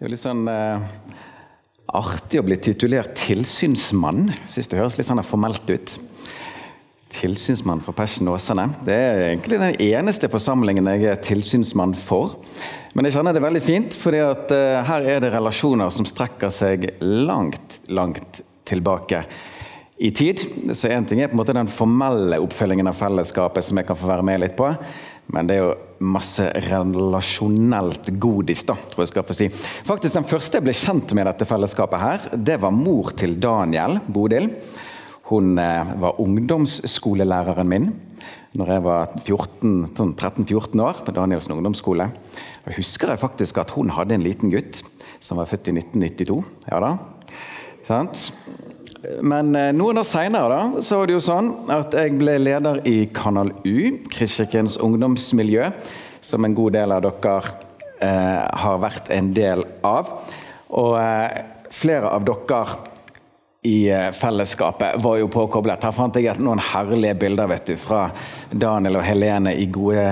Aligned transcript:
Det 0.00 0.06
er 0.08 0.12
litt 0.14 0.22
sånn 0.22 0.46
eh, 0.48 0.84
artig 1.92 2.40
å 2.40 2.44
bli 2.46 2.56
titulert 2.56 3.10
tilsynsmann. 3.20 4.30
Syns 4.48 4.70
det 4.72 4.78
høres 4.78 4.94
litt 4.96 5.04
sånn 5.04 5.20
formelt 5.20 5.68
ut. 5.68 5.92
Tilsynsmann 7.12 7.82
for 7.84 7.92
Persen 7.98 8.30
Åsane. 8.32 8.64
Det 8.86 8.96
er 8.96 9.20
egentlig 9.26 9.58
den 9.60 9.76
eneste 9.90 10.30
forsamlingen 10.32 10.88
jeg 10.88 11.04
er 11.10 11.20
tilsynsmann 11.20 11.92
for. 12.00 12.38
Men 12.96 13.04
jeg 13.10 13.18
kjenner 13.18 13.36
det 13.36 13.44
veldig 13.44 13.62
fint, 13.66 13.98
for 14.00 14.16
eh, 14.16 14.80
her 14.88 15.10
er 15.18 15.20
det 15.20 15.34
relasjoner 15.34 15.92
som 15.92 16.08
strekker 16.08 16.48
seg 16.48 16.88
langt, 17.04 17.82
langt 17.92 18.40
tilbake 18.72 19.26
i 20.00 20.14
tid. 20.16 20.46
Så 20.72 20.88
én 20.88 21.04
ting 21.04 21.20
er 21.20 21.28
på 21.28 21.36
en 21.36 21.42
måte 21.42 21.58
den 21.60 21.68
formelle 21.68 22.40
oppfølgingen 22.40 22.88
av 22.88 22.96
fellesskapet 22.96 23.68
som 23.68 23.76
jeg 23.76 23.92
kan 23.92 24.00
få 24.00 24.08
være 24.14 24.24
med 24.32 24.46
litt 24.46 24.56
på. 24.56 24.72
Men 25.36 25.44
det 25.44 25.60
er 25.60 25.66
jo 25.66 25.78
masse 26.00 26.46
relasjonelt 26.64 28.08
godis, 28.20 28.64
da, 28.68 28.76
tror 28.90 29.04
jeg 29.04 29.12
skal 29.12 29.26
få 29.28 29.36
si. 29.36 29.48
Faktisk 29.86 30.16
Den 30.16 30.28
første 30.28 30.58
jeg 30.58 30.66
ble 30.66 30.76
kjent 30.76 31.12
med 31.16 31.28
dette 31.28 31.48
fellesskapet, 31.48 32.00
her, 32.00 32.28
det 32.36 32.56
var 32.62 32.72
mor 32.74 33.12
til 33.16 33.36
Daniel 33.40 34.00
Bodil. 34.08 34.48
Hun 35.30 35.58
eh, 35.60 35.92
var 36.00 36.20
ungdomsskolelæreren 36.22 37.68
min 37.68 37.90
når 38.58 38.72
jeg 38.72 38.82
var 38.82 39.12
13-14 39.14 39.94
sånn 39.94 40.82
år 40.82 41.04
på 41.06 41.12
Danielsen 41.14 41.54
ungdomsskole. 41.54 42.08
Jeg 42.64 42.78
husker 42.80 43.12
jeg 43.12 43.22
faktisk 43.22 43.60
at 43.62 43.70
hun 43.76 43.92
hadde 43.94 44.16
en 44.16 44.24
liten 44.26 44.50
gutt 44.50 44.80
som 45.22 45.38
var 45.38 45.46
født 45.46 45.70
i 45.70 45.76
1992. 45.76 46.40
Ja 46.66 46.80
da. 46.82 46.96
Sant? 47.86 48.30
Men 49.00 49.54
eh, 49.56 49.70
noen 49.72 50.00
år 50.02 50.08
seinere 50.08 50.82
så 50.84 51.00
var 51.00 51.08
det 51.08 51.16
jo 51.16 51.22
sånn 51.24 51.48
at 51.72 51.94
jeg 51.96 52.18
ble 52.20 52.36
leder 52.42 52.82
i 52.88 53.06
Kanal 53.16 53.54
U, 53.64 53.96
Kristkirkens 54.12 54.76
ungdomsmiljø, 54.82 55.70
som 56.20 56.44
en 56.44 56.56
god 56.56 56.76
del 56.76 56.92
av 56.92 57.06
dere 57.06 57.54
eh, 58.04 58.44
har 58.64 58.82
vært 58.82 59.08
en 59.16 59.32
del 59.36 59.64
av. 59.86 60.12
Og 60.76 60.98
eh, 61.00 61.40
flere 61.72 62.12
av 62.12 62.28
dere 62.28 62.62
i 63.64 63.88
eh, 63.88 64.10
fellesskapet 64.16 65.00
var 65.00 65.18
jo 65.22 65.32
påkoblet. 65.32 65.88
Her 65.88 65.96
fant 65.96 66.20
jeg 66.20 66.36
noen 66.40 66.60
herlige 66.70 67.16
bilder 67.24 67.48
vet 67.54 67.72
du, 67.72 67.76
fra 67.80 68.10
Daniel 68.52 69.00
og 69.00 69.06
Helene 69.08 69.56
i 69.56 69.68
gode 69.72 70.10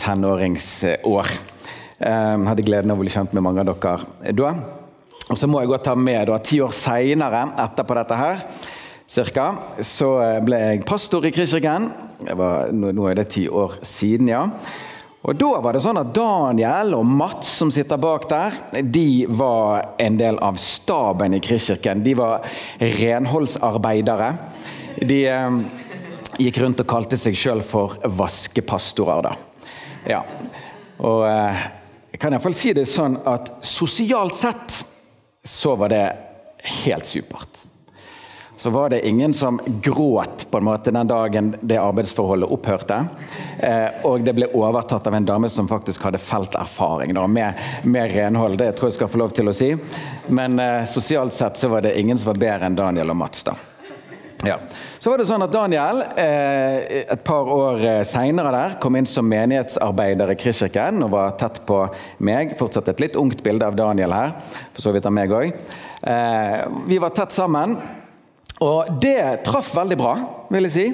tenåringsår. 0.00 1.36
Jeg 1.96 2.48
hadde 2.50 2.64
gleden 2.68 2.92
av 2.92 2.98
å 2.98 3.04
bli 3.04 3.12
kjent 3.12 3.32
med 3.32 3.48
mange 3.48 3.64
av 3.64 3.72
dere 3.72 4.36
da. 4.36 4.56
Og 5.26 5.38
så 5.38 5.48
må 5.50 5.60
jeg 5.60 5.72
godt 5.72 5.88
ta 5.88 5.94
med 5.98 6.28
da, 6.30 6.38
Ti 6.38 6.60
år 6.62 6.74
seinere, 6.74 7.42
etterpå 7.64 7.96
dette 7.98 8.18
her, 8.18 8.42
cirka, 9.10 9.46
så 9.82 10.10
eh, 10.22 10.42
ble 10.44 10.60
jeg 10.60 10.84
pastor 10.86 11.26
i 11.26 11.32
Kristkirken. 11.34 11.90
Nå 12.26 13.08
er 13.10 13.18
det 13.18 13.30
ti 13.34 13.46
år 13.48 13.78
siden, 13.86 14.30
ja. 14.32 14.44
Og 15.26 15.34
Da 15.34 15.48
var 15.58 15.74
det 15.74 15.82
sånn 15.82 15.98
at 15.98 16.12
Daniel 16.14 16.94
og 16.94 17.06
Mats, 17.06 17.50
som 17.58 17.72
sitter 17.74 17.98
bak 17.98 18.28
der, 18.30 18.54
de 18.82 19.26
var 19.26 19.96
en 19.98 20.18
del 20.20 20.38
av 20.38 20.58
staben 20.62 21.34
i 21.34 21.42
Kristkirken. 21.42 22.04
De 22.06 22.14
var 22.18 22.46
renholdsarbeidere. 22.78 24.30
De 25.02 25.20
eh, 25.26 25.60
gikk 26.38 26.62
rundt 26.62 26.82
og 26.84 26.90
kalte 26.90 27.18
seg 27.18 27.34
sjøl 27.38 27.64
for 27.66 27.98
vaskepastorer. 28.06 29.26
da. 29.26 29.34
Ja. 30.06 30.22
Og 31.02 31.26
eh, 31.26 31.64
jeg 32.14 32.22
kan 32.22 32.32
iallfall 32.36 32.54
si 32.56 32.70
det 32.76 32.86
sånn 32.88 33.18
at 33.26 33.56
sosialt 33.66 34.38
sett 34.38 34.84
så 35.46 35.76
var 35.76 35.88
det 35.88 36.16
helt 36.62 37.06
supert. 37.06 37.62
Så 38.58 38.70
var 38.70 38.90
det 38.90 39.06
ingen 39.08 39.34
som 39.34 39.60
gråt 39.82 40.46
på 40.50 40.58
en 40.58 40.64
måte 40.64 40.90
den 40.90 41.06
dagen 41.06 41.56
det 41.60 41.76
arbeidsforholdet 41.76 42.48
opphørte. 42.50 43.02
Eh, 43.58 44.00
og 44.08 44.24
det 44.24 44.32
ble 44.32 44.48
overtatt 44.56 45.06
av 45.06 45.14
en 45.14 45.28
dame 45.28 45.50
som 45.52 45.68
faktisk 45.68 46.08
hadde 46.08 46.18
felterfaring 46.18 47.12
da, 47.14 47.26
med, 47.26 47.60
med, 47.84 48.14
renhold. 48.16 48.56
Det 48.58 48.72
tror 48.72 48.88
jeg 48.88 48.96
skal 48.96 49.12
få 49.12 49.20
lov 49.20 49.36
til 49.36 49.52
å 49.52 49.56
si. 49.56 49.74
Men 50.32 50.56
eh, 50.58 50.88
sosialt 50.88 51.36
sett 51.36 51.60
så 51.60 51.68
var 51.68 51.84
det 51.84 51.98
ingen 52.00 52.18
som 52.18 52.32
var 52.32 52.40
bedre 52.46 52.70
enn 52.70 52.80
Daniel 52.80 53.12
og 53.12 53.20
Mats. 53.20 53.44
da. 53.44 53.58
Ja. 54.44 54.58
Så 54.98 55.10
var 55.10 55.20
det 55.20 55.26
sånn 55.28 55.44
at 55.46 55.52
Daniel 55.54 56.02
eh, 56.20 57.04
et 57.06 57.22
par 57.24 57.48
år 57.48 57.80
eh, 57.80 58.00
seinere 58.08 58.52
der 58.52 58.76
kom 58.82 58.98
inn 58.98 59.08
som 59.08 59.28
menighetsarbeider 59.30 60.34
i 60.34 60.38
Kristkirken 60.40 61.04
og 61.06 61.14
var 61.14 61.36
tett 61.40 61.62
på 61.68 61.84
meg. 62.26 62.56
Fortsatt 62.60 62.90
et 62.92 63.00
litt 63.02 63.16
ungt 63.16 63.40
bilde 63.46 63.66
av 63.66 63.78
Daniel 63.78 64.12
her, 64.12 64.34
for 64.74 64.84
så 64.84 64.92
vidt 64.96 65.08
av 65.08 65.14
meg 65.16 65.32
òg. 65.32 65.54
Eh, 66.02 66.58
vi 66.90 67.00
var 67.02 67.16
tett 67.16 67.32
sammen. 67.36 67.78
Og 68.64 68.88
det 69.02 69.42
traff 69.44 69.74
veldig 69.76 69.96
bra, 70.00 70.12
vil 70.48 70.64
jeg 70.64 70.72
si. 70.72 70.84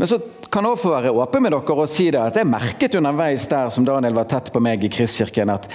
Men 0.00 0.10
så 0.10 0.18
kan 0.50 0.66
jeg 0.66 0.74
også 0.74 0.82
få 0.82 0.94
være 0.96 1.12
åpen 1.14 1.44
med 1.44 1.54
dere 1.54 1.76
og 1.76 1.90
si 1.90 2.08
det 2.10 2.18
at 2.18 2.38
jeg 2.38 2.50
merket 2.50 2.96
underveis 2.98 3.46
der 3.50 3.70
som 3.74 3.86
Daniel 3.86 4.16
var 4.18 4.26
tett 4.30 4.50
på 4.54 4.62
meg 4.62 4.82
i 4.82 4.90
Kristkirken, 4.90 5.52
at 5.54 5.68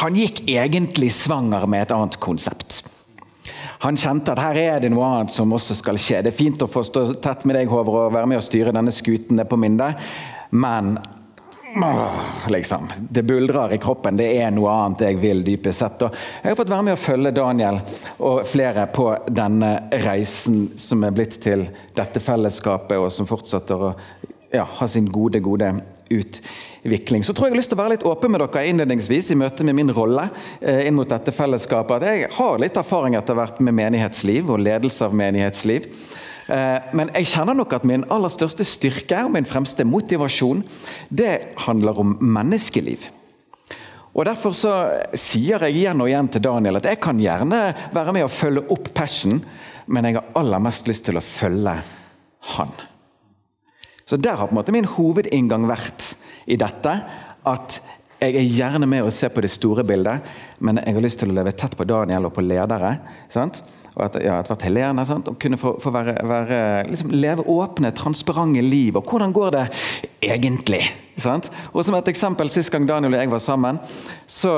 han 0.00 0.16
gikk 0.16 0.42
egentlig 0.48 1.12
svanger 1.16 1.64
med 1.68 1.86
et 1.86 1.96
annet 1.96 2.20
konsept. 2.20 2.82
Han 3.84 3.98
kjente 4.00 4.32
at 4.32 4.40
her 4.40 4.60
er 4.60 4.78
det 4.80 4.88
noe 4.92 5.04
annet 5.04 5.32
som 5.34 5.52
også 5.52 5.76
skal 5.76 5.98
skje. 6.00 6.22
Det 6.24 6.32
er 6.32 6.38
fint 6.38 6.62
å 6.64 6.70
få 6.70 6.80
stå 6.88 7.06
tett 7.20 7.44
med 7.44 7.58
deg, 7.58 7.68
Håvard, 7.68 8.08
og 8.08 8.14
være 8.16 8.30
med 8.30 8.40
og 8.40 8.46
styre 8.46 8.72
denne 8.72 8.94
skuten 8.94 9.42
på 9.44 9.58
Minde, 9.60 9.90
men 10.56 10.96
liksom, 12.48 12.88
det 13.10 13.22
buldrer 13.22 13.74
i 13.74 13.78
kroppen. 13.78 14.16
Det 14.16 14.30
er 14.38 14.52
noe 14.54 14.72
annet 14.72 15.04
jeg 15.04 15.18
vil, 15.20 15.42
dypest 15.44 15.82
sett. 15.82 16.04
Og 16.06 16.16
jeg 16.16 16.52
har 16.52 16.58
fått 16.58 16.72
være 16.72 16.86
med 16.88 16.96
å 16.96 17.02
følge 17.02 17.34
Daniel 17.36 17.80
og 18.24 18.44
flere 18.48 18.86
på 18.94 19.08
denne 19.28 19.74
reisen 20.04 20.70
som 20.80 21.04
er 21.04 21.16
blitt 21.16 21.40
til 21.42 21.66
dette 21.96 22.22
fellesskapet, 22.22 22.96
og 22.96 23.12
som 23.12 23.28
fortsetter 23.28 23.88
å 23.90 23.92
ja, 24.54 24.64
ha 24.64 24.88
sin 24.88 25.10
gode, 25.10 25.42
gode 25.44 25.74
utvikling. 26.12 27.24
Så 27.24 27.32
tror 27.32 27.46
jeg 27.46 27.54
jeg 27.54 27.56
har 27.56 27.62
lyst 27.62 27.72
til 27.72 27.78
å 27.78 27.82
være 27.82 27.94
litt 27.94 28.06
åpen 28.08 28.34
med 28.34 28.42
dere 28.44 28.66
innledningsvis 28.68 29.32
i 29.32 29.38
møte 29.40 29.64
med 29.66 29.78
min 29.78 29.92
rolle 29.94 30.28
eh, 30.60 30.84
inn 30.88 30.98
mot 30.98 31.08
dette 31.08 31.32
fellesskapet. 31.34 32.04
Jeg 32.04 32.30
har 32.36 32.60
litt 32.60 32.76
erfaring 32.80 33.16
etter 33.18 33.38
hvert 33.38 33.60
med 33.64 33.76
menighetsliv 33.78 34.52
og 34.52 34.62
ledelse 34.64 35.08
av 35.08 35.16
menighetsliv. 35.16 35.88
Eh, 36.52 36.94
men 36.96 37.12
jeg 37.16 37.30
kjenner 37.32 37.56
nok 37.56 37.72
at 37.76 37.86
min 37.88 38.04
aller 38.12 38.32
største 38.32 38.66
styrke 38.68 39.24
og 39.24 39.32
min 39.36 39.48
fremste 39.48 39.86
motivasjon 39.88 40.64
det 41.08 41.56
handler 41.64 42.00
om 42.04 42.16
menneskeliv. 42.20 43.08
Og 44.14 44.28
Derfor 44.28 44.54
så 44.54 44.72
sier 45.18 45.64
jeg 45.66 45.80
igjen 45.80 46.00
og 46.00 46.10
igjen 46.10 46.28
til 46.30 46.44
Daniel 46.44 46.78
at 46.78 46.86
jeg 46.86 47.00
kan 47.02 47.18
gjerne 47.18 47.66
være 47.94 48.14
med 48.14 48.28
å 48.28 48.30
følge 48.30 48.68
opp 48.70 48.92
Passion, 48.94 49.40
men 49.90 50.06
jeg 50.06 50.20
har 50.20 50.34
aller 50.38 50.62
mest 50.62 50.86
lyst 50.88 51.08
til 51.08 51.18
å 51.18 51.24
følge 51.24 51.80
han. 52.54 52.76
Så 54.06 54.16
Der 54.16 54.36
har 54.36 54.46
på 54.46 54.52
en 54.52 54.60
måte 54.60 54.72
min 54.72 54.88
hovedinngang 54.88 55.66
vært 55.68 56.14
i 56.46 56.56
dette. 56.60 56.92
At 57.44 57.80
jeg 58.20 58.36
er 58.36 58.52
gjerne 58.56 58.88
med 58.88 59.04
å 59.04 59.12
se 59.12 59.28
på 59.32 59.42
det 59.44 59.50
store 59.52 59.84
bildet, 59.84 60.24
men 60.64 60.78
jeg 60.80 60.96
har 60.96 61.04
lyst 61.04 61.18
til 61.20 61.32
å 61.32 61.36
leve 61.36 61.52
tett 61.52 61.74
på 61.76 61.86
Daniel 61.88 62.28
og 62.28 62.34
på 62.36 62.44
ledere. 62.44 62.94
Sant? 63.32 63.62
Og 63.94 64.06
at, 64.06 64.16
ja, 64.22 64.38
etter 64.40 64.54
hvert 64.54 64.64
Helene. 64.66 65.04
Sant? 65.06 65.28
Og 65.30 65.36
kunne 65.40 65.58
få, 65.60 65.74
få 65.82 65.92
være, 65.94 66.16
være, 66.26 66.60
liksom 66.90 67.12
leve 67.14 67.44
åpne, 67.50 67.92
transparente 67.96 68.64
liv. 68.64 68.96
Og 68.98 69.06
hvordan 69.08 69.34
går 69.34 69.54
det 69.54 69.64
egentlig? 70.24 70.82
Sant? 71.20 71.50
Og 71.72 71.84
Som 71.84 71.96
et 71.98 72.10
eksempel, 72.10 72.50
Sist 72.50 72.72
gang 72.72 72.88
Daniel 72.88 73.14
og 73.14 73.22
jeg 73.22 73.32
var 73.32 73.44
sammen, 73.44 73.80
så 74.26 74.54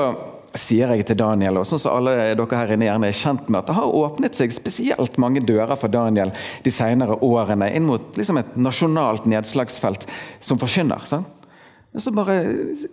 sier 0.59 0.91
jeg 0.93 1.07
til 1.07 1.19
Daniel, 1.19 1.59
og 1.61 1.67
sånn 1.69 1.81
som 1.81 1.95
alle 1.95 2.33
dere 2.37 2.59
her 2.59 2.75
inne 2.75 2.89
gjerne 2.89 3.11
er 3.11 3.17
kjent 3.21 3.49
med, 3.49 3.61
at 3.61 3.71
det 3.71 3.77
har 3.77 3.97
åpnet 4.01 4.37
seg 4.37 4.53
spesielt 4.55 5.17
mange 5.21 5.43
dører 5.45 5.77
for 5.79 5.93
Daniel 5.93 6.33
de 6.65 6.73
senere 6.73 7.19
årene 7.25 7.69
inn 7.77 7.87
mot 7.87 8.17
liksom 8.17 8.41
et 8.41 8.55
nasjonalt 8.59 9.29
nedslagsfelt 9.29 10.07
som 10.43 10.59
forkynner. 10.61 11.05
sant? 11.09 11.36
Så 11.97 12.11
bare, 12.13 12.39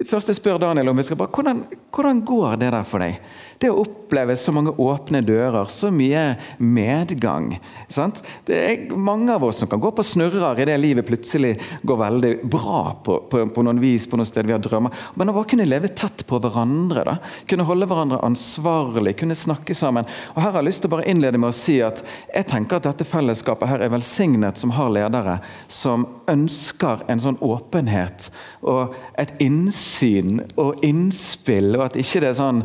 først 0.09 0.31
jeg 0.31 0.39
spør 0.39 0.61
Daniel 0.63 0.89
om 0.89 0.97
vi 0.97 1.05
skal 1.05 1.19
bare, 1.21 1.33
hvordan, 1.35 1.65
hvordan 1.93 2.23
går 2.25 2.61
det 2.63 2.71
der 2.73 2.87
for 2.89 3.05
deg? 3.05 3.19
Det 3.61 3.71
å 3.71 3.83
oppleve 3.85 4.35
så 4.39 4.53
mange 4.55 4.73
åpne 4.83 5.21
dører, 5.25 5.69
så 5.71 5.91
mye 5.95 6.23
medgang. 6.59 7.53
Sant? 7.93 8.23
Det 8.49 8.57
er 8.59 8.97
mange 8.97 9.33
av 9.35 9.45
oss 9.47 9.61
som 9.63 9.71
kan 9.71 9.83
gå 9.83 9.93
på 9.95 10.05
snurrer 10.05 10.61
i 10.61 10.67
det 10.69 10.77
livet 10.81 11.07
plutselig 11.07 11.55
går 11.87 12.01
veldig 12.01 12.33
bra 12.51 12.81
på, 13.05 13.19
på, 13.31 13.45
på 13.55 13.65
noen 13.67 13.81
vis, 13.83 14.09
på 14.11 14.19
noen 14.19 14.29
steder 14.29 14.51
vi 14.51 14.57
har 14.57 14.65
drømmer. 14.65 15.05
Men 15.15 15.31
å 15.31 15.37
bare 15.37 15.51
kunne 15.53 15.69
leve 15.69 15.93
tett 15.95 16.27
på 16.29 16.41
hverandre, 16.43 17.05
da. 17.07 17.17
kunne 17.51 17.69
holde 17.69 17.89
hverandre 17.91 18.23
ansvarlig, 18.27 19.17
kunne 19.21 19.39
snakke 19.39 19.77
sammen. 19.77 20.09
Og 20.35 20.43
Her 20.43 20.51
har 20.51 20.61
jeg 20.63 20.71
lyst 20.71 20.85
til 20.85 20.91
å 20.93 20.97
bare 20.97 21.09
innlede 21.11 21.41
med 21.41 21.53
å 21.53 21.57
si 21.57 21.79
at 21.85 22.03
jeg 22.33 22.49
tenker 22.51 22.81
at 22.81 22.89
dette 22.89 23.09
fellesskapet 23.09 23.71
her 23.71 23.85
er 23.85 23.95
velsignet 23.95 24.61
som 24.61 24.75
har 24.75 24.93
ledere 24.93 25.39
som 25.69 26.09
ønsker 26.31 27.05
en 27.13 27.23
sånn 27.23 27.41
åpenhet 27.45 28.31
og 28.65 28.94
et 29.21 29.35
innsyn 29.45 30.43
og 30.61 30.83
innspill, 30.87 31.75
og 31.79 31.89
at 31.89 31.99
ikke 32.01 32.23
det 32.25 32.33
er 32.33 32.39
sånn 32.39 32.63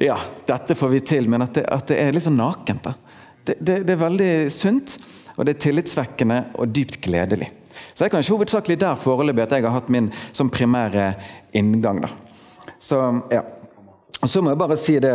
ja, 0.00 0.16
dette 0.46 0.76
får 0.78 0.92
vi 0.94 1.00
til, 1.04 1.26
men 1.28 1.44
at 1.44 1.56
det, 1.58 1.64
at 1.68 1.90
det 1.90 1.98
er 2.00 2.14
litt 2.14 2.24
sånn 2.24 2.38
nakent. 2.40 2.86
Det, 3.44 3.56
det, 3.58 3.80
det, 3.84 3.94
er 3.94 4.00
veldig 4.00 4.32
sunt, 4.54 4.94
og 5.36 5.44
det 5.44 5.56
er 5.56 5.64
tillitsvekkende 5.66 6.38
og 6.60 6.72
dypt 6.72 7.00
gledelig. 7.04 7.50
Så 7.92 8.02
det 8.02 8.08
er 8.08 8.14
kanskje 8.14 8.36
hovedsakelig 8.36 8.78
der 8.80 9.00
foreløpig 9.00 9.44
at 9.44 9.56
jeg 9.56 9.66
har 9.66 9.74
hatt 9.76 9.90
min 9.92 10.08
som 10.36 10.52
primære 10.52 11.12
inngang. 11.56 12.04
da. 12.06 12.12
Så, 12.80 13.00
ja. 13.32 13.44
Så 14.20 14.42
må 14.44 14.50
jeg 14.52 14.58
bare 14.60 14.76
si 14.76 14.98
det 15.00 15.12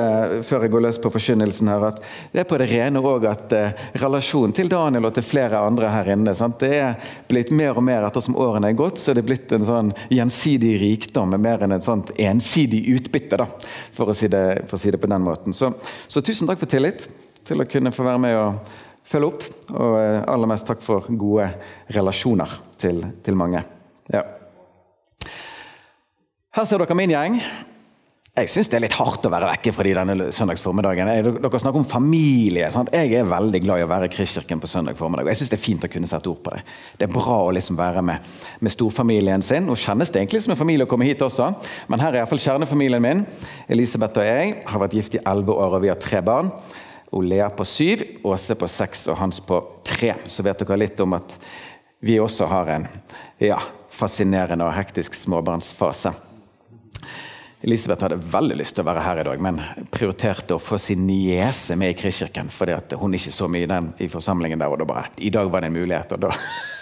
før 0.47 0.63
jeg 0.65 0.71
går 0.73 0.81
løs 0.87 0.97
på 1.01 1.11
forkynnelsen 1.13 1.69
her, 1.69 1.83
at 1.91 1.99
det 2.33 2.41
er 2.41 2.47
på 2.49 2.57
det 2.57 2.65
rene 2.71 3.01
òg 3.05 3.27
at 3.29 3.51
eh, 3.53 3.83
relasjonen 4.01 4.55
til 4.55 4.71
Daniel 4.71 5.05
og 5.05 5.13
til 5.13 5.25
flere 5.27 5.59
andre 5.61 5.91
her 5.93 6.09
inne 6.15 6.33
sant? 6.37 6.57
det 6.63 6.71
er 6.79 7.11
blitt 7.29 7.51
mer 7.53 7.77
og 7.77 7.85
mer 7.85 8.07
etter 8.07 8.23
som 8.25 8.37
årene 8.41 8.71
er 8.71 8.79
gått, 8.79 8.97
så 8.97 9.11
er 9.11 9.19
det 9.19 9.25
blitt 9.27 9.53
en 9.53 9.67
sånn 9.67 9.91
gjensidig 10.09 10.73
rikdom 10.81 11.35
mer 11.37 11.61
enn 11.65 11.75
et 11.75 11.85
sånt 11.85 12.15
ensidig 12.17 12.81
utbytte, 12.95 13.37
da, 13.43 13.45
for 13.93 14.09
å 14.09 14.15
si 14.17 14.31
det, 14.31 14.41
å 14.65 14.79
si 14.79 14.95
det 14.95 15.01
på 15.03 15.11
den 15.11 15.27
måten. 15.27 15.53
Så, 15.53 15.69
så, 16.07 16.23
tusen 16.25 16.49
takk 16.49 16.63
for 16.63 16.71
tillit 16.71 17.05
til 17.45 17.61
å 17.61 17.69
kunne 17.69 17.93
få 17.93 18.07
være 18.07 18.23
med 18.25 18.39
og 18.39 18.73
følge 19.05 19.29
opp. 19.29 19.45
Og 19.75 19.99
eh, 20.01 20.23
aller 20.33 20.49
mest 20.49 20.65
takk 20.65 20.81
for 20.81 21.05
gode 21.13 21.51
relasjoner 21.93 22.57
til, 22.81 23.03
til 23.21 23.37
mange. 23.37 23.61
Ja. 24.09 24.25
Her 26.55 26.65
ser 26.65 26.81
dere 26.81 26.97
min 26.97 27.13
gjeng. 27.13 27.41
Jeg 28.35 28.49
syns 28.51 28.67
det 28.67 28.75
er 28.75 28.81
litt 28.83 28.95
hardt 28.97 29.23
å 29.23 29.29
være 29.31 29.47
vekke 29.47 29.71
fra 29.71 29.83
de 29.87 29.91
denne 29.95 30.25
søndagsformiddagen. 30.35 31.07
Dere 31.07 31.59
snakker 31.63 31.79
om 31.79 31.85
familie. 31.87 32.67
Sant? 32.73 32.89
Jeg 32.91 33.13
er 33.15 33.29
veldig 33.31 33.61
glad 33.63 33.79
i 33.79 33.85
å 33.85 33.87
være 33.87 34.09
i 34.09 34.11
Kristkirken 34.11 34.59
på 34.59 34.67
søndag 34.67 34.97
formiddag. 34.99 35.29
Jeg 35.31 35.39
synes 35.39 35.53
det 35.53 35.55
er 35.55 35.61
fint 35.63 35.87
å 35.87 35.89
kunne 35.93 36.09
sette 36.11 36.27
ord 36.27 36.41
på 36.43 36.51
det. 36.51 36.65
Det 36.99 37.07
er 37.07 37.13
bra 37.13 37.37
å 37.45 37.53
liksom 37.55 37.79
være 37.79 38.03
med, 38.03 38.27
med 38.59 38.75
storfamilien 38.75 39.45
sin. 39.45 39.63
Nå 39.69 39.79
kjennes 39.79 40.11
det 40.11 40.19
egentlig 40.19 40.43
som 40.43 40.51
en 40.51 40.59
familie 40.59 40.83
å 40.83 40.91
komme 40.91 41.07
hit 41.07 41.23
også, 41.23 41.47
men 41.87 42.03
her 42.03 42.11
er 42.11 42.25
iallfall 42.25 42.43
kjernefamilien 42.43 43.07
min. 43.07 43.23
Elisabeth 43.71 44.19
og 44.19 44.27
jeg 44.27 44.51
har 44.67 44.83
vært 44.83 44.99
gift 44.99 45.15
i 45.15 45.23
elleve 45.23 45.55
år, 45.55 45.79
og 45.79 45.85
vi 45.87 45.93
har 45.93 46.03
tre 46.03 46.19
barn. 46.27 46.51
Olea 47.15 47.47
på 47.55 47.63
syv, 47.71 48.03
Åse 48.27 48.59
på 48.59 48.67
seks 48.67 49.07
og 49.07 49.21
Hans 49.23 49.39
på 49.47 49.63
tre. 49.87 50.11
Så 50.27 50.43
vet 50.43 50.59
dere 50.59 50.83
litt 50.83 50.99
om 51.07 51.15
at 51.15 51.39
vi 52.03 52.19
også 52.19 52.51
har 52.51 52.75
en 52.81 52.91
ja, 53.39 53.63
fascinerende 53.95 54.67
og 54.67 54.75
hektisk 54.75 55.15
småbarnsfase. 55.23 56.17
Elisabeth 57.65 58.05
hadde 58.05 58.19
veldig 58.21 58.59
lyst 58.59 58.75
til 58.77 58.83
å 58.83 58.89
være 58.91 59.01
her 59.01 59.19
i 59.19 59.25
dag, 59.25 59.39
men 59.41 59.57
prioriterte 59.89 60.53
å 60.53 60.61
få 60.61 60.77
sin 60.77 61.01
niese 61.07 61.73
med 61.79 61.95
i 61.95 61.97
Kristkirken. 61.97 62.51
fordi 62.53 62.75
hun 63.01 63.13
ikke 63.17 63.31
så 63.33 63.47
mye 63.49 63.65
i, 63.65 63.69
den, 63.71 63.87
i 63.97 64.07
forsamlingen 64.07 64.59
der. 64.59 64.69
og 64.69 64.79
da 64.79 64.85
bare, 64.85 65.09
I 65.17 65.31
dag 65.33 65.49
var 65.49 65.61
det 65.61 65.71
en 65.71 65.79
mulighet, 65.79 66.11
og 66.13 66.19
da 66.27 66.31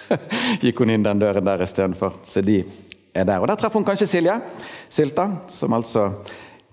gikk 0.66 0.84
hun 0.84 0.92
inn 0.92 1.06
den 1.06 1.20
døren 1.24 1.46
der 1.46 1.64
istedenfor. 1.64 2.20
Så 2.28 2.42
de 2.42 2.66
er 3.16 3.24
der. 3.24 3.40
Og 3.40 3.48
Der 3.48 3.56
treffer 3.56 3.80
hun 3.80 3.88
kanskje 3.88 4.10
Silje 4.12 4.36
Sylta, 4.90 5.30
som 5.48 5.74
altså 5.74 6.10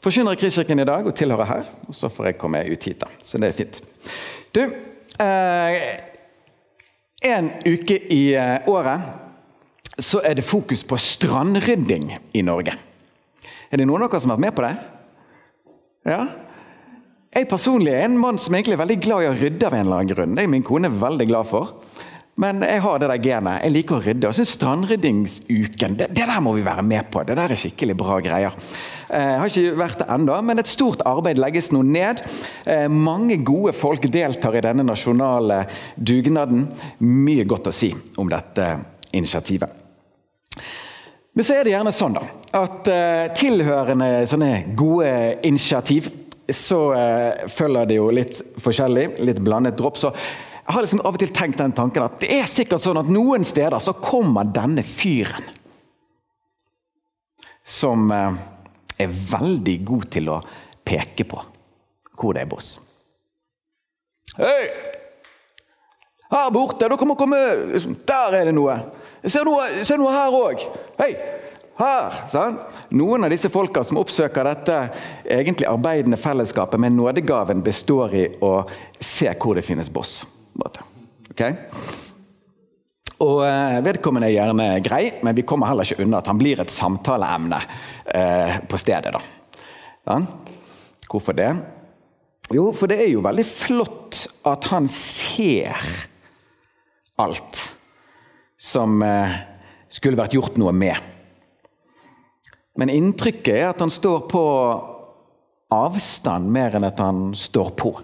forkynner 0.02 0.34
i 0.34 0.42
Kristkirken 0.42 0.82
i 0.82 0.88
dag 0.90 1.06
og 1.06 1.14
tilhører 1.14 1.46
her. 1.46 1.72
Og 1.86 1.94
så 1.94 2.10
får 2.10 2.32
jeg 2.32 2.38
komme 2.42 2.66
ut 2.66 2.90
hit, 2.90 3.00
da. 3.04 3.14
Så 3.22 3.38
det 3.38 3.52
er 3.52 3.58
fint. 3.62 3.80
Du, 4.50 4.64
eh, 5.22 5.80
en 7.30 7.54
uke 7.62 8.02
i 8.10 8.34
eh, 8.34 8.58
året 8.66 10.00
så 10.00 10.18
er 10.24 10.34
det 10.34 10.50
fokus 10.50 10.82
på 10.82 10.96
strandrydding 10.98 12.16
i 12.34 12.42
Norge. 12.42 12.89
Er 13.70 13.78
det 13.78 13.86
noen 13.86 14.02
av 14.02 14.10
dere 14.10 14.22
som 14.22 14.32
har 14.32 14.38
vært 14.40 14.46
med 14.48 14.56
på 14.56 14.66
det? 14.66 14.74
Ja? 16.10 16.22
Jeg 17.30 17.46
personlig 17.46 17.92
er 17.94 18.08
en 18.08 18.18
mann 18.18 18.40
som 18.42 18.54
egentlig 18.56 18.74
er 18.74 18.82
veldig 18.82 19.00
glad 19.04 19.22
i 19.22 19.28
å 19.30 19.34
rydde 19.38 19.68
av 19.68 19.76
en 19.76 19.84
eller 19.84 20.00
annen 20.00 20.10
grunn. 20.10 20.32
Det 20.34 20.42
er 20.42 20.50
min 20.50 20.66
kone 20.66 20.90
veldig 20.90 21.26
glad 21.30 21.46
for. 21.46 21.76
Men 22.40 22.62
jeg 22.64 22.80
har 22.82 22.98
det 22.98 23.08
der 23.10 23.22
genet. 23.22 23.60
Jeg 23.62 23.74
liker 23.74 23.98
å 23.98 24.02
rydde. 24.02 24.28
Og 24.28 24.34
synes 24.34 24.54
Strandryddingsuken 24.56 25.96
det, 26.00 26.08
det, 26.16 26.24
der 26.26 26.42
må 26.42 26.54
vi 26.56 26.64
være 26.66 26.82
med 26.86 27.10
på. 27.12 27.22
Det 27.28 27.36
der 27.38 27.52
er 27.52 27.60
skikkelig 27.62 27.96
bra 28.00 28.16
greier. 28.24 28.56
Eh, 29.06 29.26
jeg 29.26 29.40
har 29.42 29.52
ikke 29.52 29.80
vært 29.82 30.02
det 30.02 30.08
ennå, 30.16 30.38
men 30.48 30.62
et 30.62 30.70
stort 30.70 31.04
arbeid 31.06 31.38
legges 31.42 31.70
nå 31.74 31.84
ned. 31.86 32.24
Eh, 32.64 32.86
mange 32.90 33.38
gode 33.46 33.74
folk 33.76 34.08
deltar 34.10 34.56
i 34.56 34.64
denne 34.66 34.86
nasjonale 34.88 35.66
dugnaden. 35.94 36.64
Mye 37.04 37.46
godt 37.46 37.70
å 37.70 37.76
si 37.76 37.92
om 38.18 38.32
dette 38.32 38.72
initiativet. 39.12 39.79
Men 41.32 41.46
så 41.46 41.54
er 41.54 41.64
det 41.64 41.74
gjerne 41.74 41.92
sånn 41.94 42.16
da, 42.16 42.24
at 42.58 42.88
uh, 42.90 43.24
tilhørende 43.38 44.08
sånne 44.30 44.50
gode 44.78 45.10
initiativ, 45.46 46.10
så 46.50 46.80
uh, 46.90 47.46
følger 47.50 47.86
det 47.86 47.98
jo 48.00 48.08
litt 48.14 48.40
forskjellig, 48.60 49.06
litt 49.22 49.38
blandet 49.44 49.78
dropp. 49.78 50.00
så 50.00 50.10
jeg 50.14 50.74
har 50.74 50.84
liksom 50.84 51.00
av 51.02 51.16
og 51.16 51.22
til 51.22 51.32
tenkt 51.34 51.58
den 51.58 51.72
tanken 51.74 52.04
at 52.04 52.20
det 52.22 52.28
er 52.36 52.50
sikkert 52.50 52.82
sånn 52.84 53.00
at 53.00 53.08
noen 53.10 53.42
steder 53.46 53.78
så 53.82 53.94
kommer 53.98 54.46
denne 54.46 54.84
fyren 54.86 55.46
som 57.66 58.10
uh, 58.10 58.34
er 58.98 59.10
veldig 59.10 59.76
god 59.86 60.06
til 60.14 60.30
å 60.34 60.38
peke 60.86 61.26
på 61.30 61.42
hvor 62.20 62.36
det 62.36 62.44
er 62.44 62.50
boss. 62.50 62.74
Hei! 64.36 64.66
Her 66.30 66.50
borte! 66.54 66.84
Dere 66.84 67.06
må 67.08 67.16
komme 67.18 67.38
liksom, 67.70 67.96
Der 68.06 68.36
er 68.42 68.50
det 68.50 68.54
noe! 68.54 68.76
Se 69.28 69.42
noe, 69.44 70.12
her 70.14 70.32
òg! 70.32 70.62
Hei! 71.00 71.12
Her! 71.80 72.20
Sånn. 72.32 72.58
Noen 72.96 73.24
av 73.24 73.32
disse 73.32 73.50
folka 73.52 73.82
som 73.84 73.98
oppsøker 74.00 74.46
dette 74.48 74.76
egentlig 75.24 75.68
arbeidende 75.68 76.18
fellesskapet 76.20 76.80
med 76.80 76.96
nådegaven, 76.96 77.62
består 77.64 78.14
i 78.16 78.26
å 78.44 78.52
se 79.00 79.28
hvor 79.40 79.56
det 79.56 79.64
finnes 79.66 79.90
boss. 79.92 80.22
Okay? 81.30 81.56
Og 83.20 83.42
eh, 83.44 83.80
Vedkommende 83.84 84.28
er 84.30 84.38
gjerne 84.38 84.68
grei, 84.84 85.02
men 85.24 85.36
vi 85.36 85.44
kommer 85.48 85.68
heller 85.68 85.88
ikke 85.88 86.04
unna 86.04 86.20
at 86.20 86.30
han 86.30 86.40
blir 86.40 86.62
et 86.62 86.72
samtaleemne 86.72 87.60
eh, 88.16 88.56
på 88.68 88.80
stedet. 88.80 89.12
da. 89.12 89.20
Ja. 90.08 90.20
Hvorfor 91.10 91.36
det? 91.36 91.50
Jo, 92.54 92.70
for 92.76 92.90
det 92.90 93.02
er 93.04 93.12
jo 93.12 93.24
veldig 93.24 93.44
flott 93.46 94.24
at 94.48 94.64
han 94.72 94.88
ser 94.90 95.76
alt 97.20 97.79
som 98.60 99.00
eh, 99.02 99.40
skulle 99.88 100.20
vært 100.20 100.36
gjort 100.36 100.58
noe 100.60 100.72
med. 100.76 100.96
Men 102.76 102.92
inntrykket 102.92 103.54
er 103.56 103.68
at 103.70 103.80
han 103.80 103.92
står 103.92 104.26
på 104.30 104.44
avstand 105.70 106.50
mer 106.52 106.76
enn 106.76 106.86
at 106.88 107.00
han 107.00 107.30
står 107.36 107.74
på. 107.78 107.94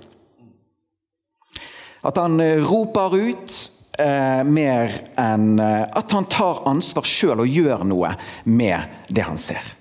At 2.07 2.21
han 2.23 2.41
eh, 2.41 2.63
roper 2.65 3.17
ut 3.17 3.57
eh, 4.01 4.43
mer 4.49 4.95
enn 5.21 5.59
eh, 5.61 5.83
at 5.87 6.15
han 6.17 6.29
tar 6.33 6.65
ansvar 6.71 7.09
sjøl 7.09 7.45
og 7.45 7.51
gjør 7.51 7.85
noe 7.89 8.15
med 8.49 9.11
det 9.13 9.27
han 9.27 9.41
ser. 9.41 9.75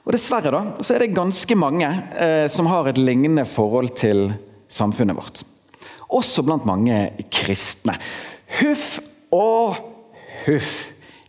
Og 0.00 0.14
Dessverre 0.16 0.50
da, 0.52 0.62
så 0.82 0.96
er 0.96 1.04
det 1.04 1.14
ganske 1.14 1.56
mange 1.58 1.88
eh, 2.18 2.46
som 2.50 2.68
har 2.70 2.88
et 2.90 3.00
lignende 3.00 3.44
forhold 3.46 3.92
til 4.00 4.30
samfunnet 4.70 5.16
vårt. 5.16 5.42
Også 6.10 6.42
blant 6.42 6.66
mange 6.66 6.96
kristne. 7.30 7.94
Huff 8.60 9.00
og 9.32 9.76
huff. 10.46 10.72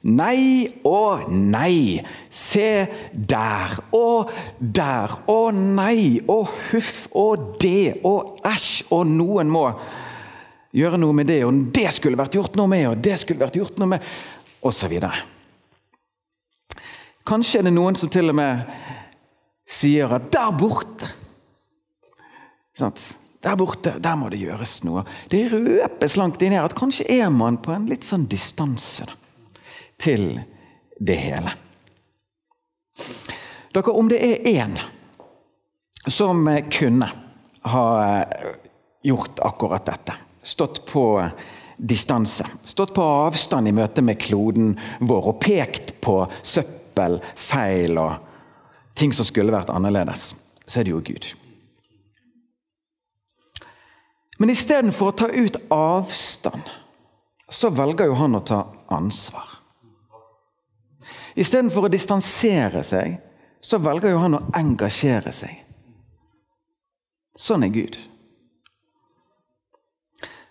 Nei 0.02 0.66
og 0.88 1.30
nei. 1.30 2.02
Se 2.30 2.88
der 3.14 3.76
og 3.94 4.32
der. 4.60 5.18
Å 5.30 5.42
nei 5.54 6.22
og 6.26 6.50
huff 6.72 7.06
og 7.12 7.58
det 7.62 8.02
og 8.08 8.42
æsj 8.48 8.92
og 8.92 9.06
noen 9.10 9.52
må 9.52 9.68
gjøre 10.72 11.00
noe 11.02 11.16
med 11.16 11.28
det, 11.28 11.42
og 11.44 11.68
det 11.76 11.90
skulle 11.92 12.20
vært 12.20 12.38
gjort 12.38 12.56
noe 12.56 12.72
med, 12.72 12.86
og 12.94 13.02
det 13.04 13.18
skulle 13.20 13.44
vært 13.44 13.58
gjort 13.60 13.80
noe 13.82 13.92
med, 13.92 14.06
osv. 14.64 14.94
Kanskje 17.28 17.60
er 17.60 17.68
det 17.68 17.74
noen 17.76 17.98
som 18.00 18.12
til 18.12 18.32
og 18.32 18.38
med 18.40 18.72
sier 19.72 20.12
at 20.16 20.32
'der 20.32 20.52
borte' 20.58 21.12
Sant? 22.74 23.18
Der 23.42 23.58
borte, 23.58 23.96
der 23.98 24.18
må 24.20 24.30
det 24.30 24.42
gjøres 24.42 24.84
noe. 24.86 25.02
Det 25.32 25.48
røpes 25.50 26.18
langt 26.20 26.42
inni 26.46 26.60
her 26.60 26.68
at 26.68 26.78
kanskje 26.78 27.08
er 27.10 27.32
man 27.34 27.58
på 27.62 27.74
en 27.74 27.88
litt 27.90 28.06
sånn 28.06 28.28
distanse 28.30 29.08
da, 29.10 29.18
til 30.02 30.36
det 31.02 31.18
hele. 31.18 31.56
Dere, 33.74 33.94
om 33.96 34.10
det 34.12 34.20
er 34.22 34.46
én 34.52 34.76
som 36.06 36.46
kunne 36.74 37.10
ha 37.72 37.86
gjort 39.06 39.42
akkurat 39.42 39.86
dette, 39.90 40.18
stått 40.44 40.84
på 40.86 41.06
distanse, 41.82 42.46
stått 42.62 42.94
på 42.94 43.02
avstand 43.26 43.70
i 43.70 43.74
møte 43.74 44.04
med 44.06 44.22
kloden 44.22 44.76
vår 45.00 45.32
og 45.34 45.40
pekt 45.42 45.96
på 46.04 46.20
søppel, 46.46 47.18
feil 47.34 47.98
og 47.98 48.20
ting 48.98 49.14
som 49.16 49.26
skulle 49.26 49.54
vært 49.54 49.72
annerledes, 49.74 50.34
så 50.66 50.82
er 50.82 50.86
det 50.86 50.94
jo 50.94 51.06
Gud. 51.06 51.32
Men 54.42 54.50
istedenfor 54.50 55.12
å 55.12 55.18
ta 55.22 55.28
ut 55.30 55.58
avstand, 55.70 56.70
så 57.46 57.70
velger 57.70 58.10
jo 58.10 58.16
han 58.18 58.34
å 58.34 58.40
ta 58.42 58.62
ansvar. 58.90 59.60
Istedenfor 61.38 61.86
å 61.86 61.92
distansere 61.94 62.82
seg, 62.84 63.20
så 63.62 63.78
velger 63.78 64.16
jo 64.16 64.24
han 64.24 64.40
å 64.40 64.46
engasjere 64.58 65.34
seg. 65.36 65.60
Sånn 67.38 67.68
er 67.68 67.74
Gud. 67.76 68.00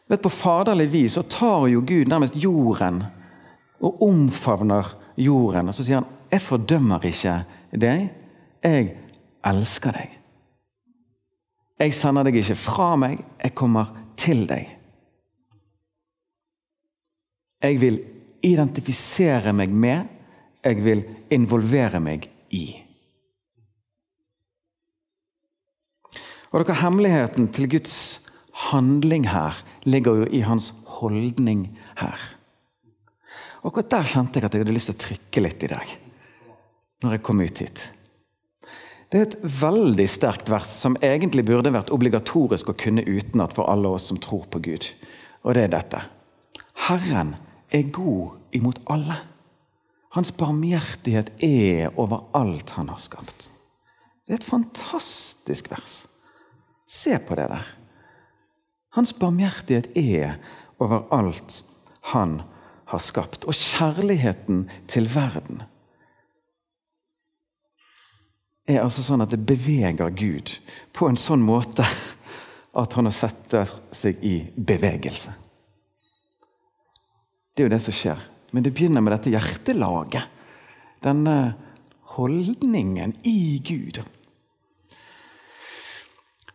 Vet, 0.06 0.22
på 0.22 0.30
faderlig 0.30 0.86
vis 0.94 1.18
så 1.18 1.26
tar 1.26 1.66
jo 1.72 1.82
Gud 1.82 2.10
nærmest 2.10 2.38
jorden 2.38 3.02
og 3.82 4.06
omfavner 4.06 4.94
jorden. 5.18 5.70
Og 5.70 5.74
så 5.74 5.82
sier 5.82 5.98
han 5.98 6.08
'Jeg 6.30 6.46
fordømmer 6.46 7.04
ikke 7.04 7.44
deg. 7.74 8.10
Jeg 8.62 8.96
elsker 9.44 9.92
deg. 9.92 10.19
Jeg 11.80 11.94
sender 11.96 12.26
deg 12.28 12.36
ikke 12.42 12.58
fra 12.60 12.92
meg, 13.00 13.22
jeg 13.40 13.56
kommer 13.56 13.92
til 14.20 14.44
deg. 14.48 14.68
Jeg 17.60 17.80
vil 17.80 18.00
identifisere 18.44 19.52
meg 19.56 19.72
med, 19.72 20.08
jeg 20.64 20.84
vil 20.84 21.02
involvere 21.32 22.00
meg 22.04 22.26
i. 22.52 22.66
Og 26.50 26.64
dere, 26.64 26.80
Hemmeligheten 26.82 27.48
til 27.54 27.68
Guds 27.70 27.94
handling 28.68 29.28
her 29.30 29.56
ligger 29.86 30.24
jo 30.24 30.28
i 30.34 30.42
hans 30.44 30.72
holdning 30.98 31.68
her. 32.00 32.18
Og 33.64 33.76
der 33.92 34.08
kjente 34.08 34.40
jeg 34.40 34.48
at 34.48 34.56
jeg 34.56 34.64
hadde 34.64 34.74
lyst 34.74 34.90
til 34.90 34.96
å 34.96 35.04
trykke 35.04 35.44
litt 35.44 35.64
i 35.64 35.72
dag. 35.72 35.96
Når 37.04 37.16
jeg 37.16 37.24
kom 37.24 37.40
ut 37.40 37.62
hit. 37.62 37.86
Det 39.10 39.18
er 39.18 39.26
et 39.26 39.40
veldig 39.42 40.06
sterkt 40.06 40.50
vers 40.52 40.70
som 40.70 40.94
egentlig 41.02 41.42
burde 41.48 41.72
vært 41.74 41.90
obligatorisk 41.90 42.70
å 42.70 42.76
kunne 42.78 43.02
utenat 43.02 43.54
for 43.56 43.66
alle 43.72 43.90
oss 43.90 44.06
som 44.06 44.20
tror 44.22 44.44
på 44.52 44.60
Gud. 44.62 44.86
Og 45.42 45.56
det 45.56 45.64
er 45.66 45.72
dette. 45.72 46.02
Herren 46.86 47.34
er 47.74 47.90
god 47.90 48.38
imot 48.54 48.78
alle. 48.90 49.16
Hans 50.14 50.30
barmhjertighet 50.34 51.32
er 51.42 51.90
over 51.98 52.28
alt 52.38 52.70
han 52.78 52.90
har 52.90 53.02
skapt. 53.02 53.48
Det 54.26 54.36
er 54.36 54.40
et 54.40 54.46
fantastisk 54.46 55.72
vers. 55.72 56.04
Se 56.86 57.18
på 57.18 57.34
det 57.38 57.48
der. 57.50 57.66
Hans 58.94 59.12
barmhjertighet 59.14 59.90
er 59.98 60.38
over 60.78 61.06
alt 61.14 61.60
han 62.14 62.40
har 62.90 63.02
skapt. 63.02 63.46
Og 63.46 63.54
kjærligheten 63.54 64.68
til 64.90 65.10
verden 65.10 65.64
er 68.68 68.82
altså 68.82 69.02
sånn 69.04 69.24
at 69.24 69.32
det 69.32 69.40
beveger 69.46 70.12
Gud 70.14 70.52
på 70.96 71.08
en 71.08 71.18
sånn 71.20 71.42
måte 71.44 71.86
at 72.78 72.92
han 72.94 73.10
setter 73.12 73.70
seg 73.94 74.20
i 74.22 74.36
bevegelse. 74.54 75.32
Det 77.54 77.64
er 77.64 77.66
jo 77.66 77.74
det 77.74 77.82
som 77.82 77.96
skjer. 77.96 78.20
Men 78.50 78.64
det 78.66 78.72
begynner 78.74 79.02
med 79.02 79.14
dette 79.14 79.32
hjertelaget. 79.32 80.38
Denne 81.02 81.36
holdningen 82.16 83.14
i 83.26 83.60
Gud. 83.64 84.00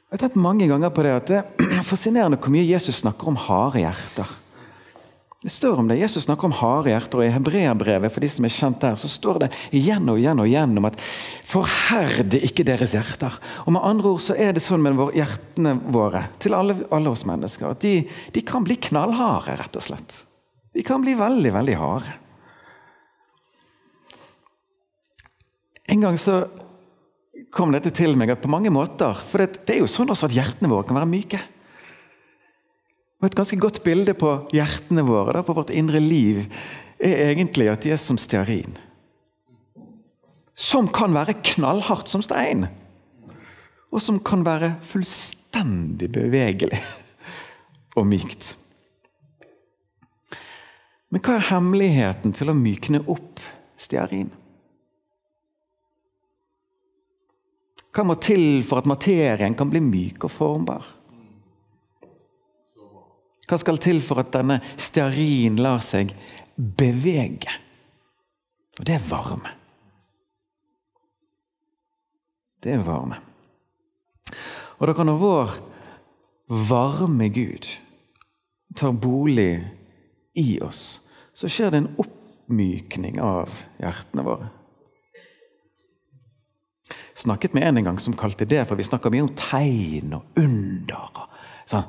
Jeg 0.05 0.11
har 0.11 0.21
tenkt 0.21 0.39
mange 0.39 0.67
ganger 0.69 0.91
på 0.95 1.03
det 1.03 1.13
at 1.15 1.29
det 1.31 1.39
er 1.41 1.83
fascinerende 1.91 2.39
hvor 2.39 2.53
mye 2.53 2.67
Jesus 2.67 3.01
snakker 3.01 3.31
om 3.31 3.39
harde 3.47 3.81
hjerter. 3.83 4.29
Det 5.45 5.51
står 5.53 5.77
om 5.77 5.87
det. 5.87 5.95
Jesus 5.95 6.23
snakker 6.23 6.47
om 6.47 6.55
harde 6.57 6.89
hjerter, 6.89 7.19
og 7.21 7.27
i 7.27 7.29
hebreerbrevet 7.29 8.09
for 8.09 8.23
de 8.25 8.29
som 8.33 8.47
er 8.47 8.53
kjent 8.55 8.79
der, 8.81 8.95
så 8.97 9.05
står 9.13 9.43
det 9.43 9.49
igjen 9.77 10.09
og 10.09 10.17
igjen 10.17 10.39
og 10.41 10.47
igjen 10.49 10.73
om 10.81 10.87
at 10.89 10.97
'forherd 11.45 12.33
ikke 12.39 12.65
deres 12.65 12.95
hjerter'. 12.97 13.37
Og 13.67 13.73
Med 13.73 13.85
andre 13.85 14.09
ord 14.09 14.23
så 14.25 14.33
er 14.33 14.57
det 14.57 14.63
sånn 14.65 14.81
med 14.81 14.97
hjertene 15.13 15.75
våre 15.93 16.23
til 16.41 16.57
alle, 16.57 16.79
alle 16.89 17.13
oss 17.13 17.27
mennesker 17.29 17.69
at 17.69 17.79
de, 17.85 18.09
de, 18.33 18.41
kan 18.41 18.65
bli 18.65 18.73
knallharde, 18.73 19.59
rett 19.61 19.75
og 19.77 19.85
slett. 19.85 20.23
De 20.73 20.81
kan 20.81 21.05
bli 21.05 21.13
veldig, 21.13 21.53
veldig 21.53 21.75
harde. 21.77 22.17
En 25.85 26.01
gang 26.01 26.17
så 26.17 26.49
kom 27.53 27.69
dette 27.71 27.93
til 27.93 28.17
meg 28.17 28.31
at 28.31 28.41
på 28.41 28.49
mange 28.49 28.73
måter 28.73 29.13
For 29.13 29.37
det, 29.37 29.61
det 29.67 29.75
er 29.75 29.85
jo 29.85 29.93
sånn 29.93 30.09
også 30.09 30.25
at 30.25 30.33
hjertene 30.33 30.73
våre 30.73 30.89
kan 30.89 30.97
være 30.97 31.05
myke. 31.05 31.39
Og 33.25 33.31
Et 33.31 33.37
ganske 33.39 33.57
godt 33.57 33.79
bilde 33.81 34.13
på 34.13 34.35
hjertene 34.53 35.01
våre, 35.01 35.33
da, 35.33 35.41
på 35.41 35.55
vårt 35.57 35.71
indre 35.73 35.97
liv, 35.97 36.43
er 37.01 37.31
egentlig 37.31 37.71
at 37.71 37.81
de 37.81 37.89
er 37.95 37.97
som 37.97 38.19
stearin. 38.21 38.75
Som 40.53 40.85
kan 40.93 41.15
være 41.15 41.33
knallhardt 41.41 42.11
som 42.11 42.21
stein. 42.21 42.67
Og 43.89 44.03
som 44.05 44.19
kan 44.21 44.43
være 44.45 44.75
fullstendig 44.85 46.11
bevegelig 46.13 46.77
og 47.97 48.05
mykt. 48.11 48.51
Men 51.09 51.23
hva 51.25 51.39
er 51.39 51.47
hemmeligheten 51.49 52.35
til 52.37 52.53
å 52.53 52.55
mykne 52.59 53.01
opp 53.09 53.41
stearin? 53.81 54.29
Hva 57.89 58.05
må 58.05 58.19
til 58.21 58.61
for 58.61 58.83
at 58.83 58.91
materien 58.93 59.57
kan 59.57 59.73
bli 59.73 59.81
myk 59.81 60.29
og 60.29 60.35
formbar? 60.35 60.85
Hva 63.45 63.59
skal 63.61 63.77
til 63.81 64.01
for 64.01 64.21
at 64.21 64.33
denne 64.33 64.57
stearin 64.81 65.59
lar 65.61 65.83
seg 65.85 66.15
bevege? 66.55 67.53
Og 68.79 68.87
det 68.87 68.97
er 68.97 69.07
varme. 69.07 69.53
Det 72.65 72.73
er 72.73 72.83
varme. 72.83 73.21
Og 74.79 74.89
da 74.89 74.95
kan 74.97 75.13
vår 75.21 75.53
varme 76.49 77.29
Gud 77.33 77.67
ta 78.75 78.91
bolig 78.91 79.61
i 80.35 80.57
oss, 80.65 80.99
så 81.37 81.47
skjer 81.51 81.71
det 81.71 81.83
en 81.83 81.93
oppmykning 82.01 83.21
av 83.23 83.53
hjertene 83.79 84.25
våre. 84.25 84.49
Snakket 87.15 87.53
med 87.55 87.63
en 87.63 87.77
en 87.79 87.87
gang 87.87 87.99
som 88.03 88.17
kalte 88.17 88.47
det 88.49 88.65
for 88.67 88.75
Vi 88.75 88.83
snakker 88.83 89.13
mye 89.13 89.23
om 89.23 89.35
tegn 89.39 90.17
og 90.17 90.41
under. 90.41 91.29
sånn 91.65 91.87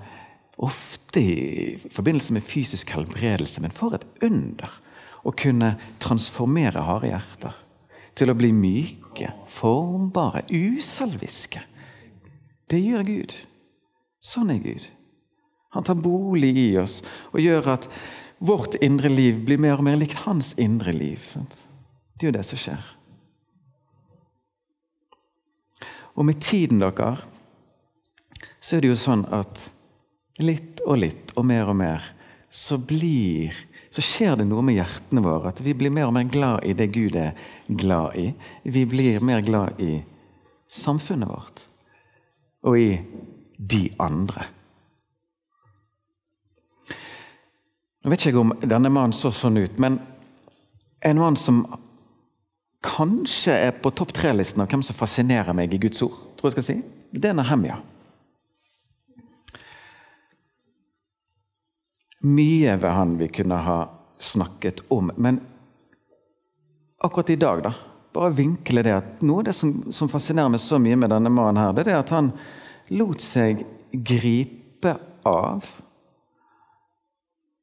ofte 0.56 1.20
i 1.20 1.76
forbindelse 1.92 2.32
med 2.32 2.44
fysisk 2.44 2.90
helbredelse. 2.96 3.60
Men 3.60 3.74
for 3.74 3.96
et 3.96 4.06
under 4.24 4.72
å 5.26 5.32
kunne 5.36 5.74
transformere 6.02 6.84
harde 6.86 7.10
hjerter 7.10 7.62
til 8.16 8.32
å 8.32 8.36
bli 8.38 8.52
myke, 8.56 9.32
formbare, 9.50 10.46
uselviske. 10.48 11.60
Det 12.70 12.80
gjør 12.80 13.04
Gud. 13.06 13.34
Sånn 14.22 14.52
er 14.54 14.62
Gud. 14.62 14.86
Han 15.76 15.84
tar 15.84 15.98
bolig 16.00 16.54
i 16.56 16.70
oss 16.80 17.02
og 17.34 17.42
gjør 17.42 17.74
at 17.74 17.88
vårt 18.38 18.78
indre 18.84 19.10
liv 19.12 19.42
blir 19.44 19.60
mer 19.60 19.80
og 19.80 19.86
mer 19.86 19.98
likt 20.00 20.24
hans 20.24 20.54
indre 20.60 20.92
liv. 20.96 21.20
Sant? 21.28 21.58
Det 22.16 22.26
er 22.26 22.32
jo 22.32 22.36
det 22.38 22.46
som 22.48 22.60
skjer. 22.60 22.92
Og 26.16 26.24
med 26.24 26.40
tiden, 26.40 26.80
dere, 26.80 27.18
så 28.60 28.76
er 28.76 28.84
det 28.84 28.94
jo 28.94 28.98
sånn 28.98 29.26
at 29.36 29.66
litt 30.42 30.82
og 30.86 31.00
litt 31.00 31.32
og 31.36 31.46
mer 31.48 31.70
og 31.72 31.78
mer, 31.78 32.04
så, 32.50 32.78
blir, 32.78 33.54
så 33.90 34.04
skjer 34.04 34.40
det 34.40 34.48
noe 34.48 34.64
med 34.64 34.78
hjertene 34.78 35.22
våre. 35.24 35.52
At 35.52 35.62
vi 35.64 35.74
blir 35.76 35.92
mer 35.94 36.08
og 36.08 36.16
mer 36.16 36.28
glad 36.30 36.66
i 36.66 36.74
det 36.76 36.90
Gud 36.94 37.16
er 37.20 37.36
glad 37.68 38.16
i. 38.20 38.28
Vi 38.64 38.84
blir 38.88 39.24
mer 39.24 39.44
glad 39.46 39.80
i 39.82 40.00
samfunnet 40.68 41.30
vårt 41.30 41.66
og 42.66 42.78
i 42.80 42.90
de 43.56 43.82
andre. 44.02 44.48
Nå 48.02 48.10
vet 48.10 48.22
ikke 48.22 48.32
jeg 48.32 48.42
om 48.42 48.54
denne 48.62 48.90
mannen 48.92 49.14
så 49.16 49.32
sånn 49.34 49.58
ut, 49.58 49.78
men 49.82 49.98
en 51.06 51.20
mann 51.20 51.38
som 51.38 51.64
kanskje 52.86 53.54
er 53.66 53.74
på 53.82 53.90
topp 53.94 54.12
tre-listen 54.14 54.62
av 54.62 54.70
hvem 54.70 54.82
som 54.86 54.96
fascinerer 54.98 55.56
meg 55.56 55.74
i 55.74 55.80
Guds 55.82 56.02
ord, 56.06 56.14
tror 56.38 56.50
jeg 56.50 56.56
skal 56.56 56.66
si, 56.68 56.76
det 57.10 57.30
er 57.30 57.38
Nehemja. 57.38 57.80
Mye 62.24 62.76
ved 62.80 62.92
han 62.92 63.16
vi 63.18 63.28
kunne 63.28 63.58
ha 63.66 63.78
snakket 64.18 64.80
om. 64.88 65.10
Men 65.16 65.40
akkurat 66.98 67.30
i 67.30 67.36
dag, 67.36 67.62
da, 67.62 67.72
bare 68.16 68.34
vinkle 68.36 68.82
det 68.82 68.94
at 68.96 69.24
noe 69.26 69.42
av 69.42 69.48
det 69.50 69.56
som, 69.56 69.74
som 69.92 70.08
fascinerer 70.08 70.52
meg 70.52 70.62
så 70.62 70.80
mye 70.80 70.96
med 70.96 71.12
denne 71.12 71.32
mannen, 71.32 71.60
her, 71.60 71.74
det 71.76 71.92
er 71.92 72.00
at 72.00 72.14
han 72.14 72.32
lot 72.96 73.20
seg 73.20 73.64
gripe 73.92 74.96
av 75.26 75.66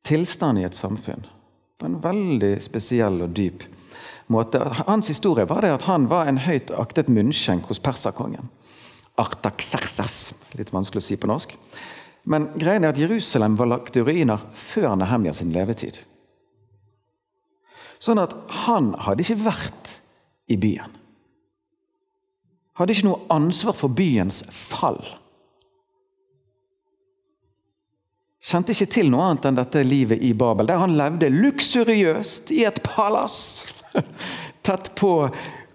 tilstanden 0.08 0.64
i 0.64 0.68
et 0.68 0.78
samfunn. 0.78 1.26
På 1.80 1.88
en 1.88 2.02
veldig 2.04 2.58
spesiell 2.64 3.24
og 3.26 3.34
dyp 3.36 3.64
måte. 4.32 4.60
Hans 4.88 5.10
historie 5.12 5.48
var 5.50 5.64
det 5.64 5.74
at 5.74 5.88
han 5.88 6.08
var 6.12 6.30
en 6.30 6.42
høyt 6.44 6.72
aktet 6.80 7.12
munnskjenk 7.12 7.68
hos 7.72 7.82
perserkongen. 7.84 8.52
Artaxerxes, 9.20 10.34
litt 10.58 10.74
vanskelig 10.74 11.04
å 11.04 11.08
si 11.08 11.18
på 11.20 11.30
norsk. 11.30 11.56
Men 12.24 12.48
greien 12.56 12.86
er 12.86 12.94
at 12.94 13.02
Jerusalem 13.02 13.58
var 13.60 13.70
lagt 13.72 13.98
i 14.00 14.04
ruiner 14.04 14.46
før 14.56 14.96
Nehemja 15.00 15.34
sin 15.36 15.52
levetid. 15.56 15.98
Sånn 18.04 18.20
at 18.20 18.36
han 18.66 18.94
hadde 19.00 19.24
ikke 19.24 19.44
vært 19.46 19.98
i 20.52 20.58
byen. 20.60 20.96
Hadde 22.80 22.96
ikke 22.96 23.08
noe 23.08 23.28
ansvar 23.32 23.76
for 23.78 23.94
byens 23.94 24.42
fall. 24.52 25.00
Kjente 28.44 28.74
ikke 28.74 28.90
til 28.92 29.12
noe 29.12 29.30
annet 29.30 29.46
enn 29.48 29.60
dette 29.60 29.84
livet 29.88 30.24
i 30.26 30.34
Babel, 30.36 30.68
der 30.68 30.82
han 30.82 30.98
levde 31.00 31.32
luksuriøst 31.32 32.52
i 32.52 32.66
et 32.68 32.82
palass 32.84 33.38
tett 34.68 34.90
på 35.00 35.14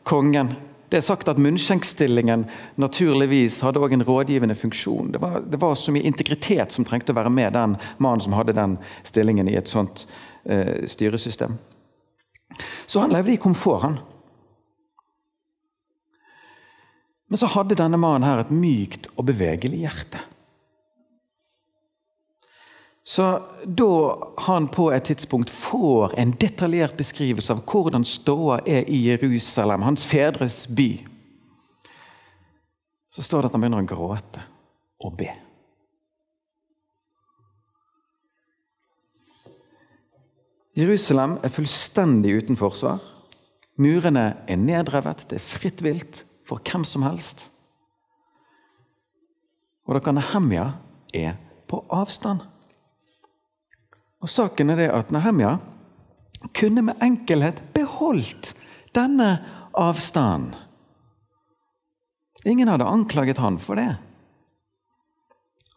kongen. 0.09 0.52
Det 0.88 0.97
er 0.97 1.04
sagt 1.04 1.28
at 1.28 1.40
munnskjenkstillingen 1.40 2.47
naturligvis 2.80 3.61
hadde 3.61 3.80
også 3.80 3.99
en 3.99 4.07
rådgivende 4.09 4.54
funksjon. 4.57 5.12
Det 5.12 5.21
var, 5.21 5.42
det 5.45 5.61
var, 5.61 5.75
så 5.76 5.92
mye 5.92 6.07
integritet 6.09 6.73
som 6.73 6.87
trengte 6.88 7.12
å 7.12 7.18
være 7.18 7.33
med 7.33 7.52
den 7.52 7.76
mannen 8.00 8.25
som 8.25 8.37
hadde 8.37 8.57
den 8.57 8.78
stillingen 9.04 9.50
i 9.52 9.59
et 9.61 9.68
sånt 9.68 10.07
eh, 10.49 10.87
styresystem. 10.88 11.59
Så 12.88 13.04
han 13.04 13.12
levde 13.12 13.35
i 13.35 13.40
komfort, 13.40 13.83
han. 13.85 13.99
Men 17.28 17.40
så 17.40 17.50
hadde 17.52 17.76
denne 17.76 18.00
mannen 18.00 18.25
her 18.25 18.40
et 18.40 18.54
mykt 18.54 19.11
og 19.16 19.28
bevegelig 19.28 19.85
hjerte. 19.85 20.25
Så 23.09 23.43
da 23.65 23.93
han 24.45 24.67
på 24.69 24.91
et 24.93 25.07
tidspunkt 25.09 25.50
får 25.50 26.12
en 26.21 26.35
detaljert 26.37 26.97
beskrivelse 26.99 27.55
av 27.55 27.62
hvordan 27.65 28.05
ståa 28.05 28.59
er 28.69 28.85
i 28.85 28.99
Jerusalem, 29.07 29.87
hans 29.87 30.05
fedres 30.07 30.67
by, 30.69 30.91
så 33.09 33.25
står 33.25 33.41
det 33.41 33.49
at 33.49 33.57
han 33.57 33.65
begynner 33.65 33.81
å 33.81 33.88
gråte 33.88 34.43
og 35.00 35.17
be. 35.23 35.31
Jerusalem 40.77 41.38
er 41.41 41.55
fullstendig 41.57 42.37
uten 42.43 42.61
forsvar. 42.61 43.00
Murene 43.81 44.27
er 44.45 44.61
nedrevet, 44.61 45.25
det 45.31 45.41
er 45.41 45.49
fritt 45.49 45.81
vilt 45.83 46.21
for 46.47 46.61
hvem 46.61 46.85
som 46.85 47.09
helst. 47.09 47.49
Og 49.88 49.97
kan 50.05 50.21
Nehemja 50.21 50.69
er 51.17 51.41
på 51.73 51.81
avstand. 51.88 52.45
Og 54.23 54.31
Saken 54.31 54.71
er 54.73 54.81
det 54.81 54.89
at 54.95 55.13
Nehemja 55.15 55.57
kunne 56.55 56.83
med 56.87 57.03
enkelhet 57.03 57.63
beholdt 57.75 58.55
denne 58.95 59.39
avstanden. 59.79 60.55
Ingen 62.47 62.71
hadde 62.71 62.87
anklaget 62.87 63.39
han 63.43 63.59
for 63.59 63.79
det. 63.79 63.97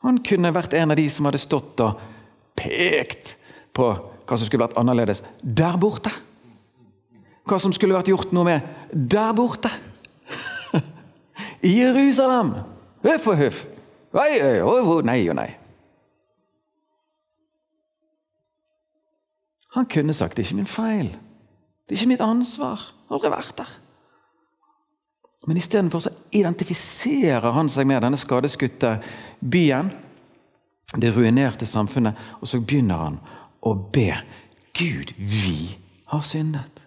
Han 0.01 0.21
kunne 0.25 0.53
vært 0.53 0.73
en 0.77 0.93
av 0.93 0.97
de 0.97 1.07
som 1.09 1.27
hadde 1.27 1.41
stått 1.41 1.81
og 1.83 2.01
pekt 2.57 3.35
på 3.75 3.87
hva 3.91 4.37
som 4.37 4.47
skulle 4.47 4.63
vært 4.63 4.77
annerledes 4.79 5.23
der 5.41 5.77
borte. 5.81 6.13
Hva 7.49 7.57
som 7.61 7.73
skulle 7.73 7.97
vært 7.97 8.09
gjort 8.09 8.33
noe 8.33 8.47
med 8.47 8.93
der 8.93 9.33
borte. 9.37 9.71
I 11.67 11.73
Jerusalem! 11.81 12.53
Huff 13.01 13.27
og 13.27 13.41
huff. 13.41 13.63
Nei 14.13 15.21
og 15.29 15.37
nei. 15.37 15.49
Han 19.75 19.85
kunne 19.85 20.13
sagt 20.13 20.37
'det 20.37 20.43
er 20.43 20.47
ikke 20.47 20.55
min 20.55 20.65
feil'. 20.65 21.17
Det 21.89 21.97
er 21.97 22.01
ikke 22.01 22.07
mitt 22.07 22.21
ansvar. 22.21 22.93
Aldri 23.09 23.29
vært 23.29 23.57
der. 23.57 23.69
Men 25.47 25.57
istedenfor 25.57 26.01
identifiserer 26.31 27.51
han 27.51 27.69
seg 27.69 27.87
med 27.87 28.01
denne 28.01 28.17
skadeskutte 28.17 28.99
byen, 29.51 29.91
det 31.01 31.15
ruinerte 31.15 31.65
samfunnet, 31.65 32.13
og 32.41 32.47
så 32.47 32.59
begynner 32.59 32.97
han 32.97 33.19
å 33.61 33.73
be 33.73 34.13
Gud, 34.77 35.13
vi 35.17 35.77
har 36.07 36.21
syndet. 36.21 36.81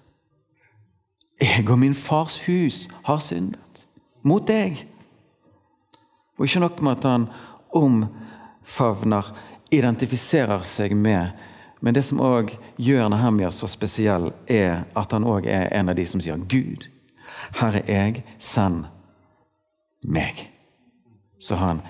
Jeg 1.40 1.68
og 1.68 1.78
min 1.78 1.94
fars 1.94 2.38
hus 2.46 2.88
har 3.04 3.18
syndet 3.18 3.86
mot 4.22 4.46
deg. 4.46 4.86
Og 6.38 6.46
ikke 6.46 6.62
nok 6.62 6.80
med 6.82 6.96
at 6.96 7.08
han 7.08 7.26
omfavner, 7.74 9.34
identifiserer 9.74 10.62
seg 10.62 10.94
med 10.96 11.34
men 11.84 11.92
det 11.94 12.00
som 12.08 12.20
òg 12.24 12.54
gjør 12.80 13.10
Nehemja 13.12 13.50
så 13.52 13.68
spesiell, 13.68 14.30
er 14.48 14.86
at 14.96 15.12
han 15.12 15.26
òg 15.28 15.44
er 15.52 15.66
en 15.76 15.92
av 15.92 15.98
de 15.98 16.06
som 16.08 16.22
sier 16.24 16.40
Gud, 16.48 16.86
her 17.60 17.76
er 17.82 17.90
jeg, 17.90 18.22
send 18.40 18.86
meg. 20.08 20.46
Så 21.36 21.58
han 21.60 21.82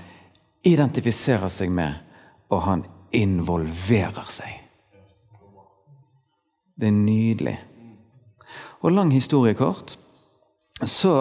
identifiserer 0.66 1.46
seg 1.46 1.70
med, 1.70 2.00
og 2.50 2.64
han 2.66 2.82
involverer 3.14 4.26
seg. 4.34 4.58
Det 6.74 6.90
er 6.90 6.98
nydelig. 6.98 7.54
Og 8.82 8.96
lang 8.96 9.14
historie 9.14 9.54
kort, 9.54 9.94
så 10.82 11.14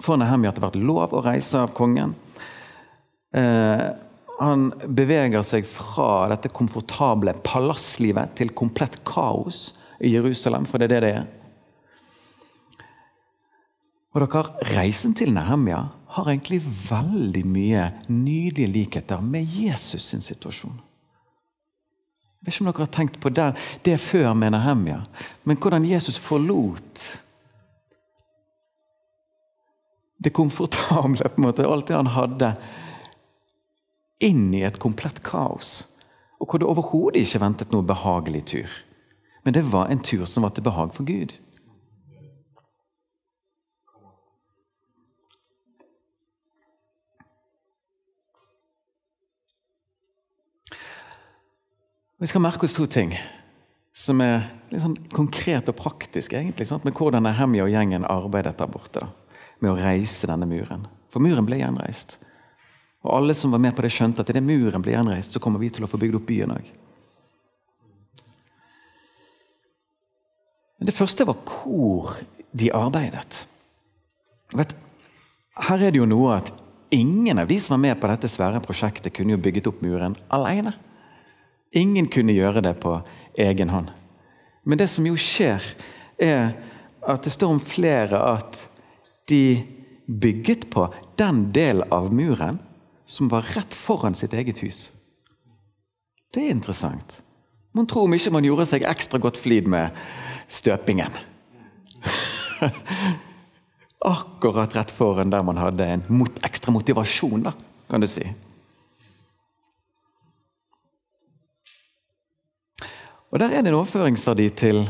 får 0.00 0.22
Nehemia 0.22 0.48
etter 0.48 0.64
hvert 0.64 0.80
lov 0.80 1.12
å 1.12 1.20
reise 1.28 1.60
av 1.60 1.76
kongen. 1.76 2.16
Eh, 3.36 3.88
han 4.40 4.70
beveger 4.86 5.44
seg 5.46 5.66
fra 5.68 6.26
dette 6.32 6.50
komfortable 6.54 7.34
palasslivet 7.46 8.34
til 8.38 8.54
komplett 8.56 9.00
kaos 9.06 9.72
i 10.02 10.14
Jerusalem, 10.14 10.66
for 10.66 10.82
det 10.82 10.90
er 10.90 10.94
det 10.94 11.02
det 11.04 11.12
er. 11.20 11.26
Og 14.14 14.22
dere, 14.22 14.44
Reisen 14.74 15.14
til 15.18 15.32
Nehemia 15.34 15.80
har 16.14 16.28
egentlig 16.30 16.60
veldig 16.62 17.42
mye 17.50 17.88
nydelige 18.06 18.70
likheter 18.70 19.22
med 19.22 19.48
Jesus 19.50 20.10
sin 20.12 20.22
situasjon. 20.22 20.76
Jeg 22.38 22.46
vet 22.46 22.54
ikke 22.54 22.64
om 22.64 22.70
dere 22.70 22.84
har 22.84 22.94
tenkt 22.94 23.18
på 23.22 23.32
det, 23.34 23.48
det 23.86 23.98
før 24.02 24.34
med 24.38 24.54
Nehemia, 24.54 25.00
men 25.44 25.58
hvordan 25.58 25.86
Jesus 25.88 26.18
forlot 26.20 27.06
det 30.24 30.32
komfortable, 30.32 31.28
på 31.28 31.40
en 31.40 31.46
måte, 31.48 31.66
alt 31.66 31.88
det 31.88 31.96
han 31.96 32.12
hadde 32.14 32.54
inn 34.22 34.52
i 34.54 34.62
et 34.66 34.78
komplett 34.82 35.22
kaos. 35.24 35.88
Og 36.40 36.50
hvor 36.50 36.60
det 36.60 36.68
overhodet 36.68 37.24
ikke 37.24 37.42
ventet 37.42 37.72
noe 37.72 37.86
behagelig 37.86 38.44
tur. 38.52 38.76
Men 39.44 39.56
det 39.56 39.64
var 39.72 39.90
en 39.90 40.02
tur 40.02 40.24
som 40.28 40.44
var 40.46 40.54
til 40.56 40.64
behag 40.64 40.94
for 40.96 41.06
Gud. 41.08 41.34
Vi 52.18 52.28
skal 52.30 52.40
merke 52.40 52.64
oss 52.64 52.76
to 52.76 52.86
ting 52.88 53.12
som 53.94 54.20
er 54.24 54.46
litt 54.72 54.82
sånn 54.82 54.96
konkret 55.14 55.68
og 55.70 55.76
praktisk 55.78 56.32
egentlig, 56.34 56.66
sant? 56.66 56.86
med 56.86 56.96
hvordan 56.98 57.22
Nehemja 57.26 57.66
og 57.66 57.70
gjengen 57.70 58.06
arbeidet 58.08 58.56
der 58.58 58.70
borte. 58.70 59.04
Da, 59.04 59.36
med 59.60 59.74
å 59.74 59.78
reise 59.78 60.28
denne 60.30 60.48
muren. 60.50 60.88
For 61.14 61.22
muren 61.22 61.46
ble 61.46 61.60
gjenreist. 61.60 62.16
Og 63.04 63.12
alle 63.12 63.36
som 63.36 63.52
var 63.52 63.60
med 63.60 63.76
på 63.76 63.84
det, 63.84 63.92
skjønte 63.92 64.24
at 64.24 64.30
idet 64.32 64.42
muren 64.44 64.82
blir 64.82 64.96
gjenreist, 64.96 65.34
så 65.34 65.42
kommer 65.42 65.60
vi 65.60 65.68
til 65.72 65.84
å 65.84 65.90
få 65.90 66.00
bygd 66.00 66.16
opp 66.18 66.26
byen 66.28 66.54
òg. 66.56 66.70
Det 70.84 70.92
første 70.92 71.24
var 71.24 71.38
hvor 71.48 72.16
de 72.52 72.68
arbeidet. 72.76 73.44
Vet, 74.56 74.74
her 75.68 75.80
er 75.80 75.92
det 75.92 76.00
jo 76.00 76.08
noe 76.08 76.38
at 76.38 76.50
ingen 76.94 77.40
av 77.40 77.48
de 77.48 77.56
som 77.60 77.76
var 77.76 77.82
med 77.84 78.00
på 78.00 78.10
dette 78.10 78.28
svære 78.30 78.60
prosjektet, 78.64 79.12
kunne 79.16 79.36
jo 79.36 79.40
bygget 79.40 79.68
opp 79.70 79.80
muren 79.84 80.16
alene. 80.32 80.74
Ingen 81.74 82.08
kunne 82.12 82.36
gjøre 82.36 82.62
det 82.64 82.74
på 82.82 82.98
egen 83.40 83.72
hånd. 83.72 83.90
Men 84.64 84.80
det 84.80 84.88
som 84.92 85.06
jo 85.08 85.16
skjer, 85.20 85.64
er 86.20 86.54
at 87.04 87.24
det 87.24 87.32
står 87.34 87.56
om 87.56 87.60
flere 87.60 88.20
at 88.36 88.60
de 89.28 89.64
bygget 90.06 90.68
på 90.72 90.86
den 91.18 91.48
delen 91.54 91.88
av 91.92 92.12
muren 92.14 92.60
som 93.04 93.28
var 93.28 93.42
rett 93.54 93.74
foran 93.74 94.14
sitt 94.14 94.32
eget 94.32 94.62
hus. 94.62 94.92
Det 96.34 96.42
er 96.44 96.54
interessant. 96.54 97.22
Man 97.72 97.86
tror 97.86 98.06
om 98.06 98.14
ikke 98.14 98.32
man 98.34 98.46
gjorde 98.46 98.66
seg 98.70 98.86
ekstra 98.86 99.18
godt 99.22 99.38
flid 99.40 99.68
med 99.70 99.94
støpingen. 100.48 101.14
Akkurat 104.04 104.74
rett 104.76 104.92
foran 104.94 105.30
der 105.32 105.42
man 105.46 105.58
hadde 105.58 105.86
en 105.86 106.04
mot, 106.08 106.42
ekstra 106.46 106.74
motivasjon, 106.74 107.46
da, 107.48 107.54
kan 107.90 108.02
du 108.02 108.08
si. 108.10 108.26
Og 113.34 113.40
Der 113.42 113.50
er 113.50 113.62
det 113.62 113.72
en 113.72 113.80
overføringsverdi 113.80 114.50
til 114.54 114.84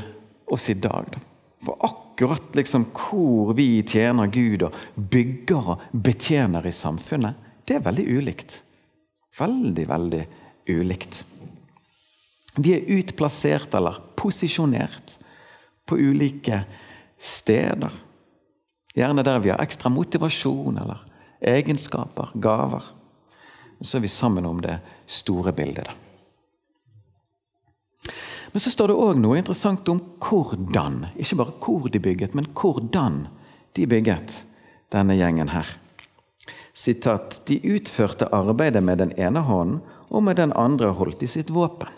oss 0.52 0.68
i 0.68 0.76
dag. 0.76 1.06
Da. 1.14 1.20
For 1.64 1.80
akkurat 1.80 2.52
liksom 2.52 2.84
hvor 2.92 3.54
vi 3.56 3.82
tjener 3.82 4.28
Gud 4.28 4.66
og 4.66 4.76
bygger 4.96 5.70
og 5.72 5.86
betjener 6.04 6.66
i 6.68 6.72
samfunnet, 6.72 7.40
det 7.64 7.78
er 7.78 7.84
veldig 7.84 8.04
ulikt. 8.18 8.62
Veldig, 9.38 9.88
veldig 9.88 10.24
ulikt. 10.68 11.24
Vi 12.56 12.74
er 12.76 12.90
utplassert 12.98 13.74
eller 13.74 13.98
posisjonert 14.16 15.16
på 15.86 15.98
ulike 15.98 16.62
steder. 17.18 17.92
Gjerne 18.94 19.24
der 19.26 19.42
vi 19.42 19.50
har 19.50 19.62
ekstra 19.64 19.90
motivasjon 19.90 20.78
eller 20.78 21.02
egenskaper, 21.44 22.30
gaver. 22.34 22.84
Så 23.80 23.98
er 23.98 24.04
vi 24.04 24.08
sammen 24.08 24.46
om 24.46 24.60
det 24.62 24.78
store 25.06 25.52
bildet. 25.52 25.90
Men 28.52 28.62
så 28.62 28.70
står 28.70 28.92
det 28.92 29.00
òg 29.02 29.18
noe 29.18 29.40
interessant 29.40 29.88
om 29.90 29.98
hvordan. 30.22 31.08
Ikke 31.18 31.40
bare 31.40 31.56
hvor 31.58 31.90
de 31.90 32.00
bygget, 32.00 32.36
men 32.38 32.46
hvordan 32.54 33.24
de 33.74 33.86
bygget 33.90 34.44
denne 34.94 35.16
gjengen 35.18 35.50
her 35.50 35.66
sitat, 36.74 37.42
De 37.46 37.60
utførte 37.62 38.28
arbeidet 38.34 38.82
med 38.82 38.98
den 38.98 39.12
ene 39.18 39.40
hånden, 39.40 39.80
og 40.10 40.22
med 40.22 40.36
den 40.36 40.52
andre 40.52 40.92
holdt 40.94 41.20
de 41.20 41.28
sitt 41.30 41.50
våpen. 41.50 41.90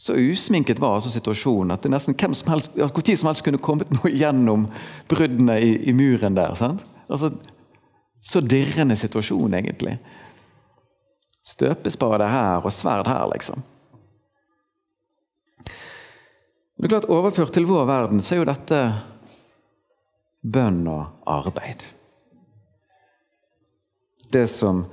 Så 0.00 0.14
usminket 0.16 0.78
var 0.80 0.94
altså 0.96 1.10
situasjonen 1.12 1.74
at 1.74 1.82
det 1.84 1.90
nesten 1.92 2.16
hvem 2.16 2.32
som 2.34 2.48
helst, 2.54 2.72
hvor 2.72 3.04
tid 3.04 3.18
som 3.20 3.28
helst 3.28 3.44
kunne 3.44 3.60
kommet 3.60 3.90
noe 3.92 4.08
gjennom 4.08 4.64
bruddene 5.10 5.58
i, 5.60 5.74
i 5.90 5.92
muren 5.92 6.38
der. 6.38 6.54
sant? 6.56 6.86
Altså, 7.08 7.34
Så 8.20 8.40
dirrende 8.40 8.96
situasjon, 8.96 9.54
egentlig. 9.54 9.98
Støpespade 11.44 12.26
her 12.28 12.64
og 12.64 12.72
sverd 12.72 13.08
her, 13.08 13.26
liksom. 13.32 13.62
Det 16.80 16.88
er 16.88 16.92
klart 16.94 17.08
Overført 17.12 17.52
til 17.52 17.68
vår 17.68 17.84
verden 17.84 18.20
så 18.24 18.34
er 18.34 18.40
jo 18.40 18.48
dette 18.48 18.80
bønn 20.42 20.86
og 20.88 21.06
arbeid. 21.28 21.82
Det 24.30 24.46
som 24.50 24.84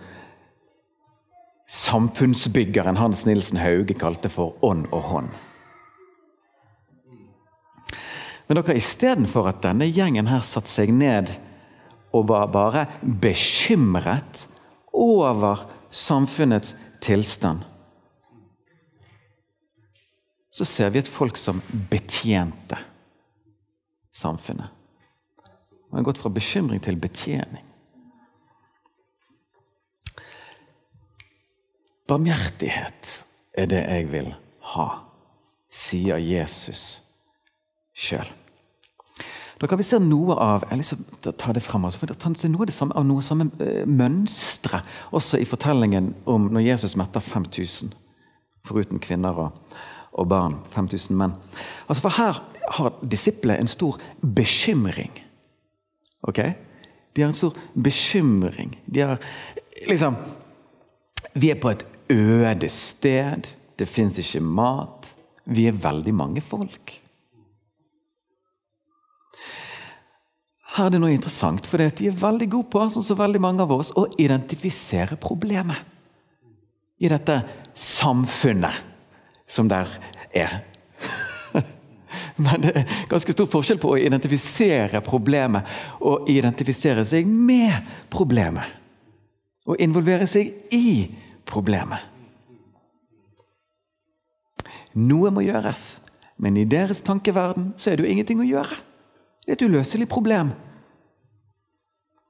samfunnsbyggeren 1.68 2.98
Hans 2.98 3.26
Nilsen 3.28 3.60
Hauge 3.62 3.96
kalte 4.00 4.32
for 4.32 4.56
ånd 4.66 4.88
og 4.92 5.04
hånd. 5.12 5.30
Men 8.48 8.62
dere, 8.62 8.78
istedenfor 8.80 9.50
at 9.52 9.64
denne 9.66 9.90
gjengen 9.92 10.30
her 10.32 10.44
satte 10.48 10.72
seg 10.72 10.94
ned 10.96 11.34
og 12.16 12.30
var 12.30 12.48
bare 12.54 12.86
bekymret 13.04 14.46
over 14.96 15.66
samfunnets 15.92 16.72
tilstand, 17.04 17.66
så 20.52 20.66
ser 20.66 20.90
vi 20.90 21.04
et 21.04 21.12
folk 21.12 21.38
som 21.38 21.60
betjente 21.92 22.80
samfunnet. 24.16 24.77
Man 25.90 26.02
har 26.02 26.10
gått 26.10 26.22
fra 26.22 26.32
bekymring 26.34 26.82
til 26.84 27.00
betjening. 27.00 27.64
Barmhjertighet 32.08 33.14
er 33.58 33.70
det 33.72 33.84
jeg 33.84 34.10
vil 34.12 34.30
ha, 34.74 34.88
sier 35.68 36.20
Jesus 36.24 37.02
sjøl. 37.98 38.28
Da 39.58 39.66
kan 39.68 39.80
vi 39.80 39.86
se 39.88 39.98
noe 40.00 40.36
av 40.38 40.68
jeg 40.70 40.84
liksom, 40.84 41.06
ta 41.26 41.54
det 41.56 41.64
frem, 41.66 41.88
for 41.90 42.10
det 42.10 42.18
er 42.22 42.52
noe 42.54 42.68
det 42.70 42.76
samme, 42.76 42.94
av 42.94 43.06
noe 43.08 43.24
samme 43.26 43.50
eh, 43.64 43.88
mønstre 43.90 44.84
også 45.18 45.40
i 45.42 45.48
fortellingen 45.50 46.12
om 46.30 46.52
når 46.54 46.68
Jesus 46.68 46.94
metter 47.00 47.24
5000, 47.26 47.90
foruten 48.68 49.02
kvinner 49.02 49.40
og, 49.48 49.80
og 50.14 50.30
barn. 50.30 50.60
5000 50.76 51.18
menn. 51.18 51.34
Altså, 51.88 52.04
for 52.06 52.14
her 52.20 52.44
har 52.78 53.02
disiplene 53.02 53.64
en 53.64 53.72
stor 53.72 53.98
bekymring. 54.22 55.12
Ok? 56.26 56.42
De 57.14 57.22
har 57.22 57.30
en 57.30 57.38
stor 57.38 57.58
bekymring. 57.74 58.78
De 58.86 59.02
har 59.02 59.20
liksom 59.90 60.16
Vi 61.34 61.52
er 61.52 61.60
på 61.62 61.70
et 61.70 61.86
øde 62.10 62.70
sted. 62.70 63.48
Det 63.78 63.86
fins 63.86 64.18
ikke 64.18 64.42
mat. 64.42 65.12
Vi 65.46 65.68
er 65.68 65.76
veldig 65.78 66.14
mange 66.14 66.42
folk. 66.42 66.96
Her 70.78 70.86
er 70.86 70.94
det 70.94 71.00
noe 71.02 71.14
interessant, 71.14 71.66
for 71.66 71.82
de 71.82 72.10
er 72.10 72.18
veldig 72.22 72.48
gode 72.54 72.70
på 72.70 72.84
sånn 72.94 73.06
som 73.06 73.18
veldig 73.18 73.40
mange 73.42 73.64
av 73.66 73.72
oss, 73.74 73.90
å 73.98 74.06
identifisere 74.22 75.18
problemet. 75.18 75.80
I 77.02 77.10
dette 77.10 77.40
samfunnet 77.78 78.86
som 79.50 79.70
der 79.70 79.90
er. 80.34 80.60
Men 82.46 82.62
det 82.62 82.74
er 82.78 82.98
ganske 83.10 83.34
stor 83.34 83.48
forskjell 83.50 83.80
på 83.82 83.96
å 83.96 84.02
identifisere 84.02 85.02
problemet 85.06 85.66
og 86.06 86.28
identifisere 86.30 87.06
seg 87.08 87.26
med 87.26 87.74
problemet. 88.14 88.76
Og 89.68 89.82
involvere 89.84 90.28
seg 90.30 90.54
i 90.74 91.08
problemet. 91.50 92.14
Noe 94.98 95.30
må 95.34 95.44
gjøres, 95.46 95.98
men 96.42 96.58
i 96.58 96.66
deres 96.70 97.04
tankeverden 97.06 97.72
så 97.78 97.92
er 97.92 97.98
det 97.98 98.06
jo 98.06 98.14
ingenting 98.14 98.40
å 98.42 98.48
gjøre. 98.48 98.78
Det 99.46 99.54
er 99.54 99.58
et 99.58 99.66
uløselig 99.68 100.08
problem. 100.10 100.54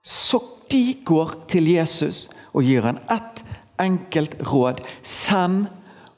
Så 0.03 0.39
de 0.71 0.97
går 1.07 1.35
til 1.51 1.67
Jesus 1.71 2.27
og 2.53 2.67
gir 2.67 2.87
han 2.87 2.99
ett 3.11 3.43
enkelt 3.79 4.35
råd. 4.47 4.81
Send 5.03 5.67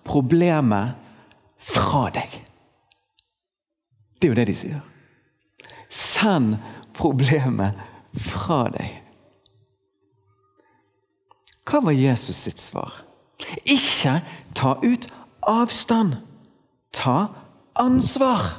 problemet 0.07 0.97
fra 1.59 2.07
deg. 2.13 2.39
Det 4.19 4.27
er 4.27 4.33
jo 4.33 4.39
det 4.39 4.47
de 4.49 4.55
sier. 4.55 4.81
Send 5.89 6.57
problemet 6.93 7.77
fra 8.19 8.65
deg. 8.73 8.99
Hva 11.69 11.83
var 11.85 11.95
Jesus 11.95 12.37
sitt 12.43 12.59
svar? 12.59 12.91
Ikke 13.63 14.19
ta 14.57 14.75
ut 14.83 15.07
avstand. 15.47 16.17
Ta 16.91 17.29
ansvar. 17.79 18.57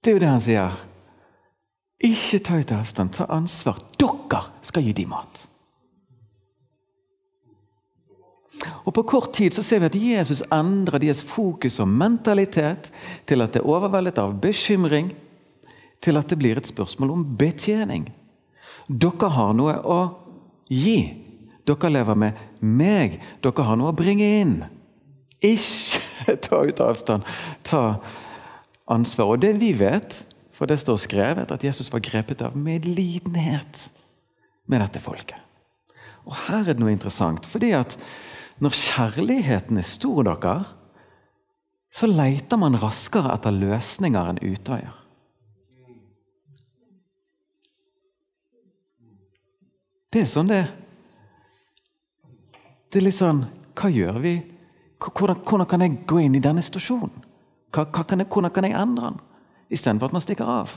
Det 0.00 0.10
er 0.10 0.16
jo 0.16 0.22
det 0.22 0.32
han 0.32 0.44
sier. 0.44 0.78
Ikke 2.00 2.40
ta 2.40 2.56
ut 2.56 2.72
avstand, 2.72 3.12
ta 3.12 3.26
ansvar. 3.28 3.78
Dere 4.00 4.46
skal 4.64 4.86
gi 4.86 4.94
dem 4.96 5.12
mat. 5.12 5.44
Og 8.84 8.94
På 8.94 9.02
kort 9.02 9.32
tid 9.36 9.54
så 9.56 9.62
ser 9.64 9.80
vi 9.80 9.88
at 9.88 9.98
Jesus 9.98 10.42
endrer 10.52 11.00
deres 11.00 11.22
fokus 11.24 11.78
og 11.80 11.88
mentalitet 11.88 12.90
til 13.28 13.42
at 13.44 13.54
det 13.54 13.62
er 13.62 13.68
overveldet 13.68 14.18
av 14.20 14.36
bekymring, 14.40 15.12
til 16.00 16.16
at 16.16 16.28
det 16.28 16.38
blir 16.40 16.56
et 16.56 16.68
spørsmål 16.68 17.12
om 17.12 17.24
betjening. 17.36 18.08
Dere 18.88 19.28
har 19.30 19.52
noe 19.56 19.76
å 19.84 20.00
gi. 20.68 20.98
Dere 21.68 21.92
lever 21.92 22.16
med 22.18 22.40
meg. 22.60 23.20
Dere 23.44 23.66
har 23.68 23.78
noe 23.78 23.92
å 23.92 23.96
bringe 23.96 24.26
inn. 24.40 24.56
Ikke 25.44 26.36
ta 26.46 26.64
ut 26.64 26.80
avstand. 26.84 27.28
Ta 27.68 28.00
ansvar. 28.90 29.34
Og 29.34 29.44
det 29.44 29.54
vi 29.60 29.74
vet, 29.76 30.22
for 30.56 30.68
det 30.68 30.80
står 30.82 30.98
skrevet 31.04 31.52
at 31.52 31.64
Jesus 31.64 31.92
var 31.92 32.02
grepet 32.04 32.42
av 32.44 32.56
medlidenhet 32.58 33.86
med 34.68 34.82
dette 34.82 35.02
folket. 35.04 35.38
Og 36.28 36.34
Her 36.46 36.64
er 36.64 36.74
det 36.74 36.82
noe 36.82 36.92
interessant. 36.92 37.46
fordi 37.46 37.72
at 37.76 37.96
når 38.60 38.76
kjærligheten 38.76 39.80
er 39.80 39.86
stor, 39.86 40.22
dere, 40.26 40.54
så 41.90 42.06
leter 42.06 42.60
man 42.60 42.78
raskere 42.78 43.32
etter 43.34 43.54
løsninger 43.56 44.32
enn 44.32 44.42
utveier. 44.46 44.96
Det 50.10 50.24
er 50.24 50.30
sånn 50.30 50.50
det 50.50 50.60
er. 50.64 50.70
Det 52.90 52.98
er 52.98 53.04
litt 53.06 53.14
sånn 53.14 53.44
Hva 53.78 53.86
gjør 53.94 54.16
vi? 54.20 54.32
Hvordan, 55.00 55.38
hvordan 55.46 55.68
kan 55.70 55.84
jeg 55.84 56.00
gå 56.10 56.18
inn 56.20 56.34
i 56.34 56.42
denne 56.42 56.64
situasjonen? 56.66 57.22
Hva, 57.70 57.84
hva 57.86 58.02
kan 58.04 58.20
jeg, 58.20 58.28
hvordan 58.28 58.52
kan 58.52 58.66
jeg 58.66 58.74
endre 58.76 59.12
den? 59.12 59.20
istedenfor 59.70 60.10
at 60.10 60.12
man 60.12 60.24
stikker 60.24 60.50
av. 60.50 60.74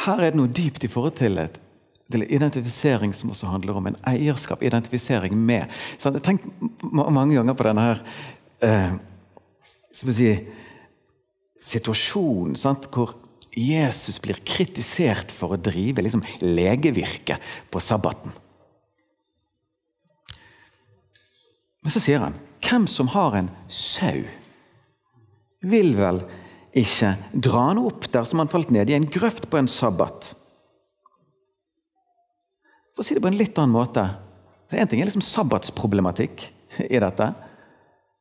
Her 0.00 0.22
er 0.22 0.32
det 0.32 0.40
noe 0.40 0.48
dypt 0.56 0.86
i 0.86 0.88
forhold 0.88 1.18
til 1.20 1.36
et 1.42 1.58
til 2.10 2.26
identifisering 2.26 3.14
som 3.16 3.32
også 3.32 3.50
handler 3.50 3.78
om 3.78 3.86
en 3.90 3.98
eierskap. 4.08 4.62
Identifisering 4.62 5.38
med. 5.38 5.70
Så 5.98 6.10
jeg 6.10 6.18
har 6.18 6.26
tenkt 6.26 6.46
mange 6.82 7.34
ganger 7.36 7.56
på 7.56 7.66
denne 7.68 7.86
her 7.86 8.04
eh, 8.66 8.94
si, 9.94 10.34
situasjonen 11.60 12.58
hvor 12.90 13.16
Jesus 13.56 14.20
blir 14.22 14.38
kritisert 14.46 15.32
for 15.34 15.54
å 15.54 15.60
drive 15.60 16.04
liksom, 16.04 16.22
legevirke 16.42 17.40
på 17.70 17.82
sabbaten. 17.82 18.34
Men 21.80 21.94
så 21.94 22.02
sier 22.02 22.22
han 22.22 22.36
hvem 22.60 22.86
som 22.90 23.08
har 23.14 23.34
en 23.38 23.48
sau, 23.72 24.20
vil 25.64 25.94
vel 25.96 26.20
ikke 26.76 27.14
dra 27.34 27.70
han 27.70 27.80
opp 27.82 28.06
der 28.12 28.26
som 28.28 28.40
han 28.42 28.50
falt 28.52 28.70
ned 28.72 28.90
i 28.92 28.96
en 28.96 29.08
grøft 29.08 29.48
på 29.50 29.58
en 29.58 29.68
sabbat. 29.68 30.34
For 33.00 33.06
å 33.06 33.08
si 33.08 33.14
det 33.16 33.22
på 33.24 33.30
en 33.30 33.38
litt 33.40 33.56
annen 33.56 33.72
måte 33.72 34.02
Én 34.76 34.86
ting 34.86 35.00
er 35.00 35.08
liksom 35.08 35.22
sabbatsproblematikk 35.24 36.42
i 36.84 36.98
dette. 37.00 37.26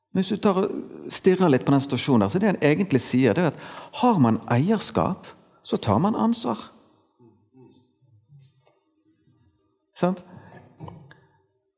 Men 0.10 0.24
hvis 0.24 0.32
du 0.32 0.40
tar 0.42 0.56
og 0.64 1.10
stirrer 1.14 1.52
litt 1.52 1.66
på 1.68 1.74
den 1.76 1.84
situasjonen, 1.84 2.24
der, 2.24 2.32
så 2.32 2.40
det 2.42 2.48
han 2.48 2.62
egentlig 2.66 3.02
sier, 3.04 3.36
det 3.36 3.44
er 3.44 3.52
at 3.52 3.60
har 4.00 4.22
man 4.24 4.40
eierskap, 4.50 5.28
så 5.62 5.78
tar 5.78 6.00
man 6.02 6.18
ansvar. 6.18 6.64
Sant? 9.94 10.24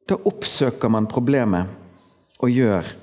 Da 0.08 0.16
oppsøker 0.32 0.94
man 0.94 1.10
problemet 1.12 1.74
og 2.40 2.54
gjør 2.54 2.94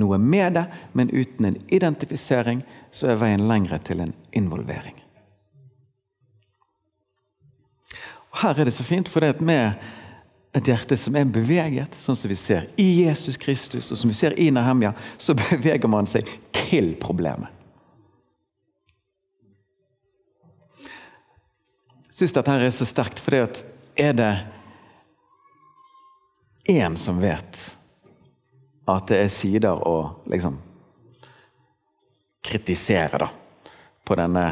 noe 0.00 0.16
med 0.22 0.56
det, 0.56 0.64
men 0.96 1.12
uten 1.12 1.50
en 1.50 1.60
identifisering 1.66 2.62
så 2.88 3.10
er 3.12 3.20
veien 3.20 3.44
lengre 3.50 3.82
til 3.84 4.06
en 4.06 4.16
involvering. 4.32 4.96
Og 8.27 8.27
her 8.38 8.58
er 8.58 8.68
det 8.68 8.74
så 8.76 8.84
fint, 8.86 9.08
for 9.08 9.24
det 9.24 9.34
er 9.34 9.44
med 9.44 9.78
et 10.56 10.68
hjerte 10.70 10.96
som 10.98 11.16
er 11.18 11.28
beveget, 11.28 11.94
sånn 11.94 12.16
som 12.16 12.30
vi 12.30 12.36
ser 12.38 12.68
i 12.80 13.04
Jesus 13.04 13.38
Kristus, 13.40 13.90
og 13.92 14.00
som 14.00 14.10
vi 14.10 14.16
ser 14.16 14.36
i 14.40 14.48
Nehemja, 14.54 14.94
så 15.18 15.36
beveger 15.38 15.90
man 15.90 16.08
seg 16.08 16.28
til 16.54 16.94
problemet. 17.00 17.54
Jeg 22.08 22.24
syns 22.24 22.34
dette 22.34 22.54
er 22.58 22.72
så 22.74 22.86
sterkt, 22.88 23.20
for 23.22 23.36
er 23.38 24.14
det 24.18 24.32
én 26.68 26.96
som 26.98 27.20
vet 27.22 27.60
at 28.88 29.10
det 29.10 29.20
er 29.22 29.30
sider 29.30 29.84
å 29.86 30.22
liksom 30.26 30.56
kritisere 32.42 33.20
da, 33.22 33.28
på 34.02 34.16
denne 34.18 34.46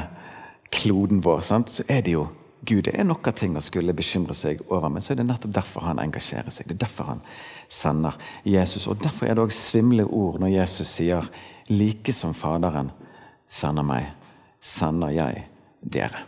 kloden 0.71 1.23
vår, 1.25 1.43
sant? 1.49 1.73
så 1.73 1.87
er 1.89 2.05
det 2.07 2.15
jo 2.15 2.27
Gud. 2.67 2.85
Det 2.89 2.95
er 2.99 3.07
noen 3.07 3.37
ting 3.37 3.57
å 3.57 3.63
skulle 3.65 3.95
bekymre 3.97 4.35
seg 4.37 4.63
over, 4.67 4.89
men 4.93 5.05
så 5.05 5.15
er 5.15 5.21
det 5.21 5.29
nettopp 5.29 5.55
derfor 5.57 5.87
han 5.87 6.01
engasjerer 6.03 6.53
seg. 6.53 6.69
Det 6.69 6.77
er 6.77 6.85
derfor 6.87 7.13
han 7.15 7.23
sender 7.69 8.17
Jesus. 8.45 8.87
Og 8.87 9.01
Derfor 9.03 9.27
er 9.27 9.37
det 9.37 9.45
òg 9.47 9.55
svimle 9.55 10.07
ord 10.07 10.41
når 10.43 10.55
Jesus 10.55 10.93
sier 10.99 11.29
like 11.71 12.15
som 12.15 12.35
Faderen 12.35 12.93
sender 13.49 13.87
meg, 13.87 14.11
sender 14.61 15.15
jeg 15.15 15.47
dere. 15.83 16.25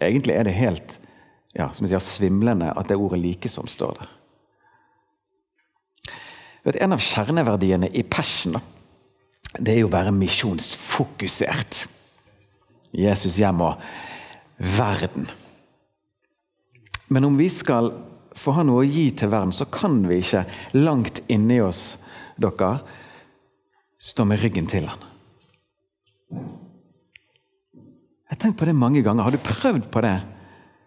Egentlig 0.00 0.34
er 0.36 0.46
det 0.46 0.56
helt 0.58 0.96
ja, 1.56 1.70
som 1.74 1.86
jeg 1.86 1.96
sier, 1.96 2.06
svimlende 2.06 2.70
at 2.70 2.88
det 2.88 2.96
ordet 2.96 3.18
'likesom' 3.20 3.68
står 3.68 3.96
der. 3.98 4.12
En 6.80 6.92
av 6.92 7.00
kjerneverdiene 7.00 7.88
i 7.96 8.02
Passion 8.02 8.60
det 9.58 9.72
er 9.72 9.80
jo 9.80 9.88
å 9.88 9.94
være 9.94 10.12
misjonsfokusert. 10.14 11.86
Jesus 12.94 13.38
hjem 13.40 13.64
og 13.66 13.82
verden. 14.60 15.26
Men 17.08 17.24
om 17.24 17.36
vi 17.36 17.48
skal 17.50 17.90
få 18.36 18.54
ha 18.54 18.64
noe 18.64 18.84
å 18.84 18.88
gi 18.88 19.08
til 19.16 19.32
verden, 19.32 19.54
så 19.56 19.66
kan 19.72 20.02
vi 20.06 20.20
ikke 20.20 20.44
langt 20.76 21.22
inni 21.32 21.58
oss 21.64 21.98
dere, 22.40 22.74
stå 24.00 24.24
med 24.28 24.40
ryggen 24.40 24.68
til 24.70 24.86
han. 24.88 25.06
Jeg 28.30 28.36
har 28.36 28.40
tenkt 28.44 28.60
på 28.60 28.68
det 28.68 28.76
mange 28.78 29.02
ganger. 29.02 29.26
Har 29.26 29.34
du 29.34 29.42
prøvd 29.42 29.90
på 29.92 30.02
det? 30.04 30.20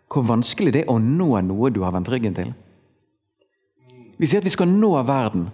Hvor 0.09 0.25
vanskelig 0.25 0.71
det 0.73 0.85
er 0.85 0.93
å 0.93 1.01
nå 1.01 1.33
noe 1.43 1.73
du 1.73 1.81
har 1.83 1.93
vendt 1.93 2.09
ryggen 2.13 2.37
til? 2.37 2.53
Vi 4.17 4.29
sier 4.29 4.39
at 4.39 4.47
vi 4.47 4.53
skal 4.53 4.69
nå 4.69 4.93
verden, 5.03 5.49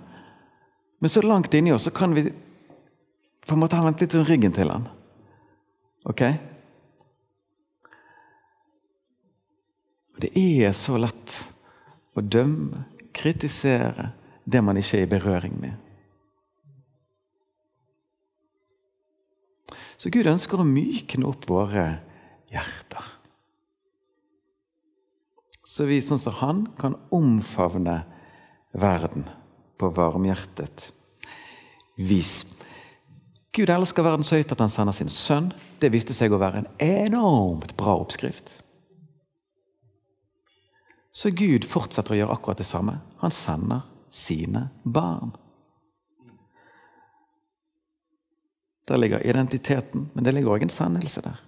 men 0.99 1.11
så 1.11 1.23
langt 1.23 1.53
inni 1.55 1.71
oss 1.73 1.87
så 1.87 1.93
kan 1.95 2.13
vi 2.13 2.27
på 2.29 3.55
en 3.55 3.61
måte 3.63 3.79
ha 3.79 3.85
vendt 3.87 4.03
litt 4.03 4.15
ryggen 4.27 4.53
til 4.53 4.69
han. 4.69 4.85
Ok? 6.05 6.21
Det 10.19 10.31
er 10.35 10.73
så 10.75 10.97
lett 10.99 11.35
å 12.17 12.23
dømme, 12.23 12.85
kritisere, 13.15 14.11
det 14.43 14.61
man 14.63 14.77
ikke 14.79 14.99
er 14.99 15.05
i 15.05 15.11
berøring 15.11 15.55
med. 15.61 15.77
Så 19.99 20.11
Gud 20.11 20.29
ønsker 20.31 20.61
å 20.61 20.67
mykne 20.67 21.27
opp 21.27 21.47
våre 21.49 21.85
hjerter. 22.51 23.15
Så 25.67 25.85
vi, 25.85 25.99
sånn 26.01 26.21
som 26.21 26.37
han, 26.39 26.61
kan 26.79 26.95
omfavne 27.13 28.01
verden 28.71 29.27
på 29.79 29.91
varmhjertet 29.93 30.89
vis. 31.99 32.41
Gud 33.55 33.69
elsker 33.73 34.05
verden 34.05 34.25
så 34.25 34.39
høyt 34.39 34.51
at 34.53 34.63
han 34.63 34.71
sender 34.71 34.95
sin 34.95 35.11
sønn. 35.11 35.51
Det 35.81 35.91
viste 35.93 36.15
seg 36.15 36.33
å 36.33 36.39
være 36.41 36.63
en 36.63 36.71
enormt 36.83 37.75
bra 37.79 37.97
oppskrift. 37.99 38.57
Så 41.19 41.33
Gud 41.35 41.65
fortsetter 41.67 42.15
å 42.15 42.17
gjøre 42.21 42.35
akkurat 42.37 42.61
det 42.61 42.63
samme. 42.63 42.93
Han 43.19 43.33
sender 43.35 43.81
sine 44.09 44.69
barn. 44.87 45.33
Der 48.87 48.97
ligger 48.97 49.25
identiteten, 49.27 50.05
men 50.13 50.23
det 50.23 50.31
ligger 50.31 50.55
òg 50.55 50.63
en 50.63 50.71
sendelse 50.71 51.19
der. 51.25 51.41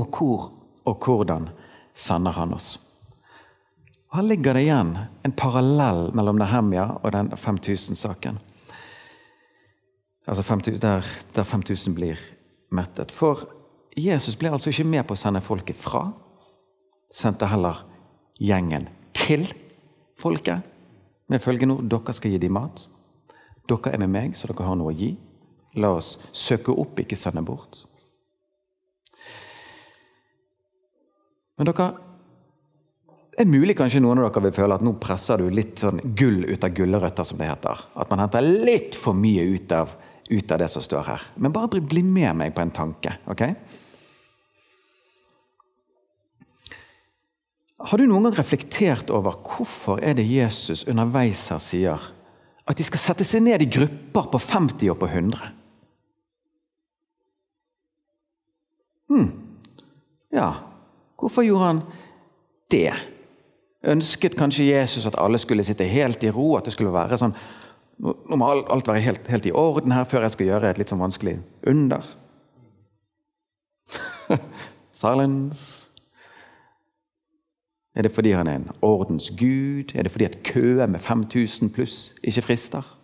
Og 0.00 0.16
hvor 0.16 0.46
og 0.88 1.04
hvordan 1.04 1.50
sender 1.92 2.32
han 2.38 2.56
oss? 2.56 2.78
Her 4.16 4.24
ligger 4.24 4.56
det 4.56 4.64
igjen 4.64 4.96
en 5.22 5.36
parallell 5.36 6.08
mellom 6.16 6.40
Nehemja 6.40 6.86
og 7.02 7.12
den 7.12 7.30
5000-saken. 7.36 8.40
Altså 10.24 10.48
5000, 10.48 10.80
der, 10.80 11.04
der 11.36 11.44
5000 11.44 12.00
blir 12.00 12.24
mettet. 12.72 13.12
For 13.12 13.44
Jesus 13.92 14.40
ble 14.40 14.56
altså 14.56 14.72
ikke 14.72 14.88
med 14.88 15.04
på 15.04 15.12
å 15.12 15.24
sende 15.26 15.44
folket 15.44 15.76
fra. 15.76 16.08
Sendte 17.10 17.48
heller 17.50 17.82
gjengen 18.40 18.88
til 19.16 19.46
folket 20.20 20.66
med 21.30 21.42
følgende 21.42 21.78
ord 21.78 21.88
dere 21.90 22.14
skal 22.16 22.34
gi 22.34 22.42
dem 22.42 22.56
mat. 22.56 22.86
Dere 23.70 23.94
er 23.94 24.02
med 24.02 24.10
meg, 24.10 24.36
så 24.38 24.50
dere 24.50 24.66
har 24.66 24.78
noe 24.78 24.92
å 24.92 24.96
gi. 24.96 25.12
La 25.78 25.92
oss 25.94 26.16
søke 26.34 26.74
opp, 26.74 26.98
ikke 26.98 27.18
sende 27.18 27.42
bort. 27.46 27.84
Men 31.58 31.68
dere 31.68 31.90
det 33.30 33.46
er 33.46 33.48
mulig 33.48 33.72
kanskje 33.78 34.02
noen 34.02 34.18
av 34.20 34.26
dere 34.26 34.42
vil 34.48 34.52
føle 34.52 34.76
at 34.76 34.82
nå 34.84 34.90
presser 35.00 35.40
du 35.40 35.46
litt 35.54 35.80
sånn 35.80 36.00
gull 36.18 36.42
ut 36.44 36.64
av 36.66 36.74
gulrøtter, 36.76 37.24
som 37.24 37.38
det 37.40 37.46
heter. 37.48 37.78
At 37.96 38.10
man 38.12 38.20
henter 38.20 38.44
litt 38.44 38.98
for 38.98 39.16
mye 39.16 39.46
ut 39.54 39.72
av, 39.72 39.94
ut 40.28 40.52
av 40.52 40.60
det 40.60 40.66
som 40.68 40.84
står 40.84 41.06
her. 41.06 41.24
Men 41.40 41.54
bare 41.54 41.80
bli 41.80 42.02
med 42.04 42.36
meg 42.36 42.52
på 42.56 42.60
en 42.60 42.74
tanke. 42.74 43.14
ok? 43.32 43.46
Har 47.80 47.96
du 47.96 48.04
noen 48.04 48.28
gang 48.28 48.36
reflektert 48.36 49.10
over 49.14 49.38
hvorfor 49.40 50.02
er 50.04 50.18
det 50.18 50.28
Jesus 50.28 50.84
underveis 50.88 51.46
her 51.48 51.62
sier 51.64 52.10
at 52.68 52.78
de 52.78 52.86
skal 52.86 53.02
sette 53.02 53.26
seg 53.26 53.42
ned 53.42 53.64
i 53.64 53.70
grupper 53.70 54.28
på 54.30 54.38
50 54.38 54.92
og 54.92 54.98
på 55.00 55.08
100. 55.08 55.48
Hm. 59.10 59.30
Ja, 60.30 60.50
hvorfor 61.18 61.42
gjorde 61.42 61.66
han 61.66 61.80
det? 62.70 62.92
Ønsket 63.90 64.36
kanskje 64.38 64.68
Jesus 64.68 65.08
at 65.08 65.18
alle 65.18 65.40
skulle 65.40 65.64
sitte 65.66 65.88
helt 65.88 66.22
i 66.22 66.30
ro? 66.30 66.52
At 66.58 66.68
det 66.68 66.76
skulle 66.76 66.94
være 66.94 67.18
sånn 67.18 67.36
Nå 68.00 68.36
må 68.40 68.46
alt 68.48 68.86
være 68.88 69.02
helt, 69.04 69.26
helt 69.28 69.44
i 69.44 69.52
orden 69.52 69.92
her 69.92 70.06
før 70.08 70.24
jeg 70.24 70.32
skal 70.32 70.46
gjøre 70.48 70.70
et 70.70 70.78
litt 70.80 70.88
sånn 70.88 71.02
vanskelig 71.02 71.34
under. 71.68 72.06
Silence. 75.02 75.89
Er 77.94 78.02
det 78.02 78.12
fordi 78.14 78.30
han 78.32 78.46
er 78.46 78.54
en 78.54 78.70
ordens 78.82 79.30
gud? 79.30 79.94
Er 79.94 80.02
det 80.02 80.12
fordi 80.12 80.24
at 80.24 80.42
køer 80.42 80.86
med 80.86 81.00
5000 81.00 81.70
pluss 81.74 82.14
ikke 82.22 82.42
frister? 82.42 82.96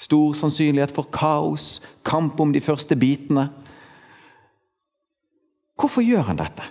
Stor 0.00 0.32
sannsynlighet 0.32 0.90
for 0.90 1.02
kaos, 1.12 1.82
kamp 2.04 2.40
om 2.40 2.52
de 2.52 2.60
første 2.60 2.96
bitene. 2.96 3.50
Hvorfor 5.78 6.02
gjør 6.02 6.22
han 6.22 6.38
dette? 6.38 6.64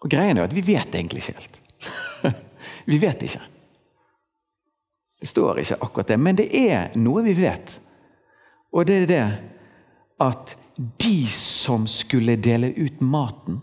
Og 0.00 0.10
greien 0.10 0.38
er 0.38 0.46
at 0.46 0.54
Vi 0.54 0.66
vet 0.66 0.94
egentlig 0.94 1.22
ikke 1.22 1.40
helt. 1.40 1.60
vi 2.92 3.00
vet 3.00 3.22
ikke. 3.22 3.42
Det 5.20 5.28
står 5.28 5.58
ikke 5.58 5.82
akkurat 5.82 6.08
det, 6.08 6.20
men 6.20 6.36
det 6.38 6.48
er 6.70 6.94
noe 6.96 7.24
vi 7.26 7.34
vet. 7.36 7.80
Og 8.72 8.86
det 8.86 9.02
er 9.02 9.06
det 9.06 9.22
at 10.20 10.54
de 10.78 11.26
som 11.26 11.86
skulle 11.86 12.36
dele 12.36 12.72
ut 12.72 13.00
maten, 13.00 13.60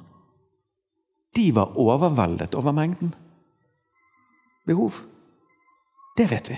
de 1.35 1.51
var 1.51 1.77
overveldet 1.79 2.55
over 2.55 2.71
mengden 2.71 3.15
behov. 4.65 4.93
Det 6.17 6.27
vet 6.31 6.49
vi. 6.49 6.57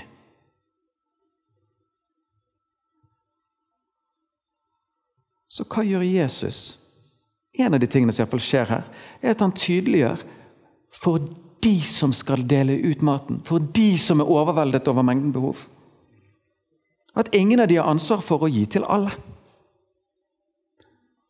Så 5.50 5.65
hva 5.65 5.86
gjør 5.86 6.06
Jesus? 6.06 6.78
En 7.58 7.74
av 7.74 7.82
de 7.82 7.89
tingene 7.89 8.13
som 8.13 8.24
iallfall 8.24 8.43
skjer 8.43 8.70
her, 8.70 8.89
er 9.22 9.34
at 9.34 9.41
han 9.41 9.56
tydeliggjør 9.58 10.22
for 10.93 11.24
de 11.65 11.76
som 11.86 12.13
skal 12.13 12.46
dele 12.50 12.78
ut 12.86 13.02
maten, 13.06 13.41
for 13.46 13.62
de 13.74 13.89
som 13.98 14.22
er 14.22 14.30
overveldet 14.30 14.88
over 14.89 15.06
mengden 15.06 15.34
behov, 15.34 15.65
at 17.17 17.34
ingen 17.34 17.60
av 17.60 17.70
de 17.70 17.80
har 17.80 17.89
ansvar 17.89 18.22
for 18.22 18.46
å 18.46 18.52
gi 18.52 18.67
til 18.70 18.86
alle. 18.86 19.10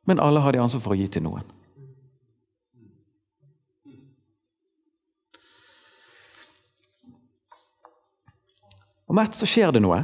Men 0.07 0.19
alle 0.23 0.39
har 0.39 0.55
de 0.55 0.59
ansvar 0.63 0.79
for 0.79 0.95
å 0.95 0.97
gi 0.97 1.09
til 1.11 1.25
noen. 1.25 1.43
Om 9.07 9.19
ett 9.19 9.35
så 9.35 9.47
skjer 9.47 9.73
det 9.75 9.81
noe. 9.83 9.97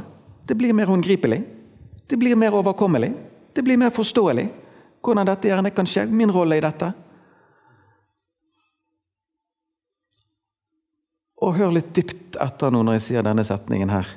Det 0.44 0.56
blir 0.60 0.76
mer 0.76 0.92
håndgripelig. 0.92 1.40
Det 2.04 2.18
blir 2.20 2.36
mer 2.36 2.52
overkommelig. 2.56 3.14
Det 3.56 3.64
blir 3.64 3.80
mer 3.80 3.94
forståelig 3.96 4.44
hvordan 5.04 5.28
dette 5.28 5.48
gjerne 5.48 5.72
kan 5.72 5.88
skje. 5.88 6.04
Min 6.12 6.32
rolle 6.32 6.60
i 6.60 6.64
dette. 6.64 6.90
Og 11.44 11.56
hør 11.56 11.72
litt 11.78 11.94
dypt 11.96 12.36
etter 12.44 12.72
nå 12.72 12.84
når 12.84 12.98
jeg 12.98 13.06
sier 13.08 13.24
denne 13.24 13.44
setningen 13.44 13.92
her. 13.92 14.12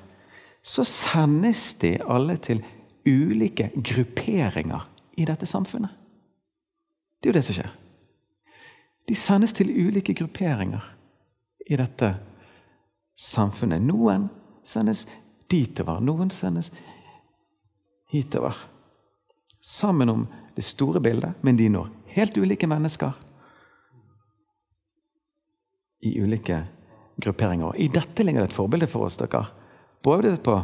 Så 0.59 0.83
sendes 0.83 1.69
de 1.79 1.95
alle 2.03 2.35
til 2.43 2.59
ulike 3.07 3.71
grupperinger 3.75 4.83
i 5.17 5.25
dette 5.25 5.45
samfunnet. 5.49 5.91
Det 7.19 7.29
er 7.29 7.33
jo 7.33 7.39
det 7.39 7.45
som 7.47 7.57
skjer. 7.57 7.71
De 9.07 9.15
sendes 9.17 9.53
til 9.55 9.71
ulike 9.71 10.13
grupperinger 10.13 10.83
i 11.65 11.77
dette 11.79 12.11
samfunnet. 13.17 13.81
Noen 13.81 14.27
sendes 14.67 15.05
ditover, 15.49 16.03
noen 16.03 16.29
sendes 16.33 16.69
hitover. 18.11 18.55
Sammen 19.63 20.11
om 20.13 20.27
det 20.55 20.65
store 20.67 21.01
bildet, 21.03 21.39
men 21.41 21.57
de 21.57 21.69
når 21.71 21.89
helt 22.13 22.37
ulike 22.37 22.69
mennesker 22.69 23.17
i 26.05 26.13
ulike 26.21 26.61
grupperinger. 27.17 27.73
I 27.81 27.89
dette 27.89 28.23
ligger 28.23 28.45
det 28.45 28.51
et 28.51 28.59
forbilde 28.59 28.87
for 28.91 29.07
oss. 29.09 29.17
dere. 29.17 29.47
Prøv 30.03 30.21
det 30.21 30.37
på 30.45 30.59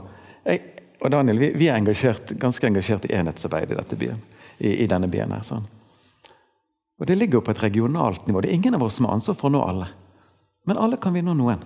jeg, 0.45 0.61
og 1.01 1.11
Daniel, 1.11 1.39
vi, 1.39 1.49
vi, 1.57 1.67
er 1.67 1.79
engasjert, 1.79 2.35
ganske 2.39 2.67
engasjert 2.67 3.09
i 3.09 3.15
enhetsarbeid 3.17 3.71
i 3.71 3.79
dette 3.79 3.97
byen 3.99 4.21
i, 4.63 4.73
i 4.83 4.87
denne 4.87 5.09
byen. 5.11 5.35
her, 5.35 5.43
sånn. 5.43 5.67
Og 6.99 7.07
Det 7.09 7.17
ligger 7.19 7.41
jo 7.41 7.45
på 7.45 7.51
et 7.51 7.63
regionalt 7.63 8.27
nivå. 8.27 8.41
Det 8.41 8.49
er 8.49 8.59
ingen 8.59 8.75
av 8.77 8.83
oss 8.85 8.95
som 8.95 9.09
har 9.09 9.17
ansvar 9.17 9.35
for 9.35 9.49
å 9.49 9.55
nå 9.57 9.61
alle. 9.65 9.89
Men 10.63 10.79
alle 10.79 10.97
kan 10.97 11.13
vi 11.13 11.21
nå 11.21 11.35
noen. 11.35 11.65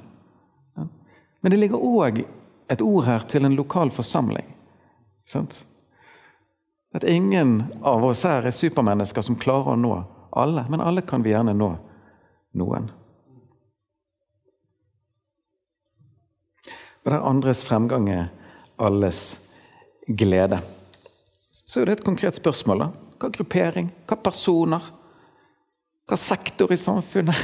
Men 1.41 1.53
det 1.53 1.59
ligger 1.61 1.83
òg 1.83 2.23
et 2.67 2.81
ord 2.81 3.05
her 3.05 3.25
til 3.29 3.45
en 3.45 3.55
lokal 3.55 3.91
forsamling. 3.93 4.47
Sant? 5.27 5.61
At 6.95 7.05
ingen 7.05 7.67
av 7.85 8.03
oss 8.07 8.23
her 8.25 8.47
er 8.47 8.55
supermennesker 8.55 9.21
som 9.21 9.37
klarer 9.37 9.75
å 9.75 9.79
nå 9.79 9.93
alle, 10.37 10.65
men 10.69 10.81
alle 10.81 11.03
kan 11.05 11.23
vi 11.23 11.33
gjerne 11.35 11.53
nå 11.53 11.69
noen. 12.57 12.89
Og 17.05 17.13
der 17.13 17.23
andres 17.23 17.61
fremgang 17.63 18.09
er 18.11 18.25
alles 18.81 19.37
glede. 20.07 20.59
Så 21.67 21.81
er 21.81 21.85
det 21.85 21.97
et 21.97 22.05
konkret 22.05 22.35
spørsmål. 22.35 22.79
da. 22.79 22.87
Hva 23.19 23.29
gruppering? 23.33 23.91
Hva 24.07 24.15
personer? 24.23 24.91
Hva 26.07 26.15
sektor 26.15 26.71
i 26.71 26.77
samfunnet? 26.79 27.35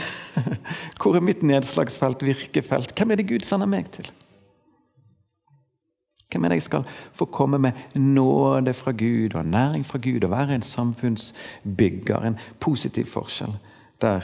Hvor 0.99 1.17
er 1.17 1.25
mitt 1.25 1.43
nedslagsfelt, 1.43 2.23
virkefelt? 2.23 2.93
Hvem 2.95 3.11
er 3.11 3.19
det 3.19 3.27
Gud 3.27 3.43
sender 3.43 3.67
meg 3.67 3.89
til? 3.91 4.07
Hvem 6.31 6.45
er 6.45 6.53
det 6.53 6.61
jeg 6.61 6.69
skal 6.69 6.85
få 7.13 7.25
komme 7.25 7.59
med 7.61 7.97
nåde 7.99 8.73
fra 8.73 8.91
Gud 8.91 9.35
og 9.35 9.45
næring 9.45 9.83
fra 9.85 9.99
Gud 10.01 10.23
og 10.23 10.31
være 10.31 10.55
en 10.55 10.65
samfunnsbygger, 10.65 12.23
en 12.23 12.39
positiv 12.59 13.05
forskjell 13.05 13.53
der 14.01 14.23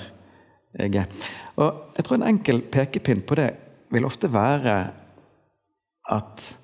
jeg 0.79 0.95
er? 0.95 1.05
Og 1.55 1.75
Jeg 1.97 2.05
tror 2.05 2.15
en 2.15 2.23
enkel 2.23 2.61
pekepinn 2.61 3.21
på 3.21 3.35
det 3.35 3.51
vil 3.91 4.05
ofte 4.05 4.33
være 4.33 4.87
at 6.11 6.58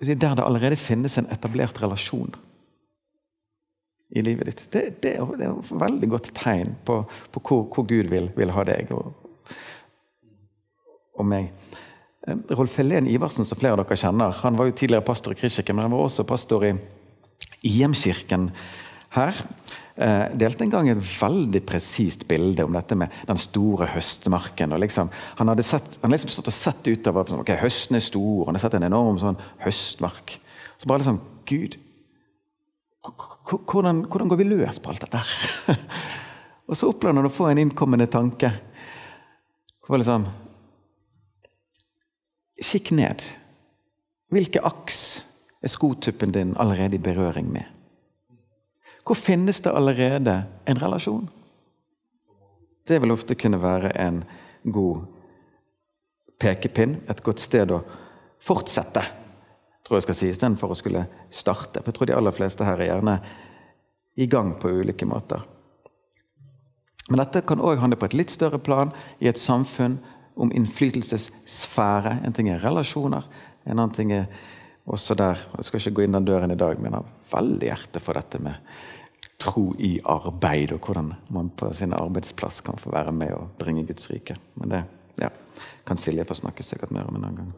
der 0.00 0.36
det 0.36 0.44
allerede 0.44 0.76
finnes 0.76 1.16
en 1.18 1.28
etablert 1.32 1.80
relasjon 1.82 2.34
i 4.10 4.22
livet 4.22 4.46
ditt. 4.46 4.66
Det, 4.70 4.82
det, 5.02 5.14
det 5.38 5.46
er 5.46 5.54
et 5.54 5.72
veldig 5.80 6.10
godt 6.10 6.30
tegn 6.36 6.76
på, 6.86 7.00
på 7.32 7.42
hvor, 7.42 7.64
hvor, 7.72 7.86
Gud 7.88 8.10
vil, 8.12 8.30
vil, 8.36 8.52
ha 8.54 8.64
deg 8.68 8.92
og, 8.94 9.12
og 11.16 11.26
meg. 11.26 11.50
Eh, 12.26 12.38
Rolf 12.58 12.76
Helen 12.78 13.08
Iversen, 13.10 13.46
som 13.48 13.58
flere 13.58 13.74
av 13.74 13.82
dere 13.82 13.98
kjenner, 13.98 14.36
han 14.42 14.58
var 14.58 14.70
jo 14.70 14.76
tidligere 14.78 15.06
pastor 15.06 15.34
i 15.34 15.40
Kristkirken, 15.40 15.78
men 15.78 15.88
han 15.88 15.96
var 15.96 16.06
også 16.06 16.26
pastor 16.28 16.68
i 16.68 16.74
IM-kirken 17.66 18.50
her. 19.16 19.42
Eh, 19.96 20.26
delte 20.36 20.66
en 20.66 20.72
gang 20.74 20.88
et 20.92 21.00
veldig 21.00 21.62
presist 21.64 22.26
bilde 22.28 22.66
om 22.66 22.74
dette 22.76 22.98
med 23.00 23.12
den 23.24 23.38
store 23.40 23.88
høstmarken. 23.94 24.74
liksom, 24.80 25.08
Han 25.36 25.48
hadde 25.48 25.62
sett, 25.62 25.98
han 26.02 26.10
liksom 26.10 26.28
stått 26.28 26.50
og 26.52 26.52
sett 26.52 26.86
utover 26.86 27.24
sånn, 27.24 27.40
ok, 27.40 27.54
høsten 27.62 27.96
er 27.96 28.04
stor, 28.04 28.44
han 28.44 28.54
hadde 28.54 28.60
sett 28.60 28.74
en 28.74 28.90
enorm 28.90 29.18
sånn 29.18 29.40
høstmark. 29.64 30.38
Så 30.76 30.86
bare 30.86 31.00
liksom 31.00 31.22
Gud, 31.46 31.78
hvordan, 33.06 34.04
hvordan 34.04 34.28
går 34.28 34.36
vi 34.36 34.48
løs 34.50 34.80
på 34.82 34.90
alt 34.90 35.04
dette 35.06 35.20
og 36.68 36.74
så 36.74 36.88
opplevde 36.90 37.20
han 37.20 37.28
å 37.28 37.32
få 37.32 37.46
en 37.48 37.60
innkommende 37.62 38.08
tanke. 38.10 38.50
Hvor 39.86 40.02
liksom 40.02 40.26
Kikk 42.56 42.90
ned. 42.96 43.20
Hvilke 44.32 44.62
aks 44.64 45.00
er 45.62 45.70
skotuppen 45.70 46.32
din 46.32 46.54
allerede 46.56 46.96
i 46.96 47.02
berøring 47.04 47.50
med? 47.52 47.75
Hvor 49.06 49.14
finnes 49.14 49.60
det 49.62 49.70
allerede 49.70 50.42
en 50.66 50.78
relasjon? 50.82 51.28
Det 52.86 52.98
vil 53.02 53.14
ofte 53.14 53.34
kunne 53.38 53.62
være 53.62 53.92
en 54.02 54.24
god 54.64 55.06
pekepinn, 56.42 56.98
et 57.08 57.22
godt 57.22 57.42
sted 57.42 57.70
å 57.70 57.80
fortsette, 58.42 59.02
tror 59.86 59.98
jeg 59.98 60.06
skal 60.06 60.18
si, 60.18 60.30
istedenfor 60.30 60.74
å 60.74 60.78
skulle 60.78 61.04
starte. 61.30 61.80
For 61.80 61.90
jeg 61.90 61.98
tror 61.98 62.10
de 62.10 62.16
aller 62.16 62.34
fleste 62.34 62.66
her 62.66 62.82
er 62.82 62.90
gjerne 62.90 63.20
i 64.16 64.26
gang 64.30 64.52
på 64.58 64.70
ulike 64.74 65.06
måter. 65.06 65.44
Men 67.06 67.22
dette 67.22 67.44
kan 67.46 67.62
òg 67.62 67.78
handle 67.78 67.98
på 68.00 68.08
et 68.08 68.18
litt 68.18 68.34
større 68.34 68.58
plan, 68.58 68.90
i 69.22 69.30
et 69.30 69.38
samfunn, 69.38 70.00
om 70.36 70.50
innflytelsessfære. 70.52 72.18
En 72.26 72.34
ting 72.36 72.50
er 72.52 72.60
relasjoner, 72.60 73.24
en 73.64 73.78
annen 73.78 73.94
ting 73.94 74.10
er 74.12 74.26
også 74.86 75.16
der 75.18 75.40
Jeg 75.56 75.64
skal 75.66 75.80
ikke 75.80 75.94
gå 75.96 76.02
inn 76.04 76.14
den 76.14 76.26
døren 76.26 76.52
i 76.52 76.58
dag, 76.58 76.78
men 76.78 76.92
jeg 76.92 77.00
har 77.00 77.32
veldig 77.32 77.66
hjerte 77.70 78.02
for 78.02 78.18
dette 78.18 78.38
med 78.42 78.60
tro 79.40 79.74
i 79.78 79.98
arbeid, 80.04 80.72
og 80.72 80.86
hvordan 80.86 81.12
man 81.34 81.50
på 81.56 81.68
sin 81.76 81.92
arbeidsplass 81.92 82.62
kan 82.64 82.78
få 82.80 82.92
være 82.94 83.12
med 83.12 83.34
og 83.36 83.52
bringe 83.60 83.84
Guds 83.86 84.10
rike. 84.10 84.36
Men 84.56 84.72
det 84.72 84.82
ja, 85.20 85.30
kan 85.86 86.00
Silje 86.00 86.24
få 86.24 86.36
snakke 86.38 86.64
sikkert 86.64 86.94
mer 86.94 87.08
om 87.08 87.16
en 87.18 87.24
annen 87.24 87.40
gang. 87.44 87.54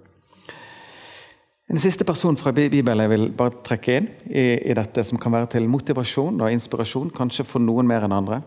En 1.69 1.79
siste 1.79 2.05
person 2.09 2.37
fra 2.41 2.53
Bibelen 2.57 3.03
jeg 3.05 3.13
vil 3.13 3.27
bare 3.37 3.59
trekke 3.65 3.99
inn 3.99 4.07
i, 4.25 4.45
i, 4.71 4.75
dette, 4.75 5.05
som 5.05 5.21
kan 5.21 5.35
være 5.35 5.51
til 5.53 5.69
motivasjon 5.69 6.41
og 6.41 6.55
inspirasjon, 6.55 7.11
kanskje 7.13 7.45
for 7.45 7.61
noen 7.61 7.89
mer 7.89 8.07
enn 8.07 8.17
andre. 8.17 8.41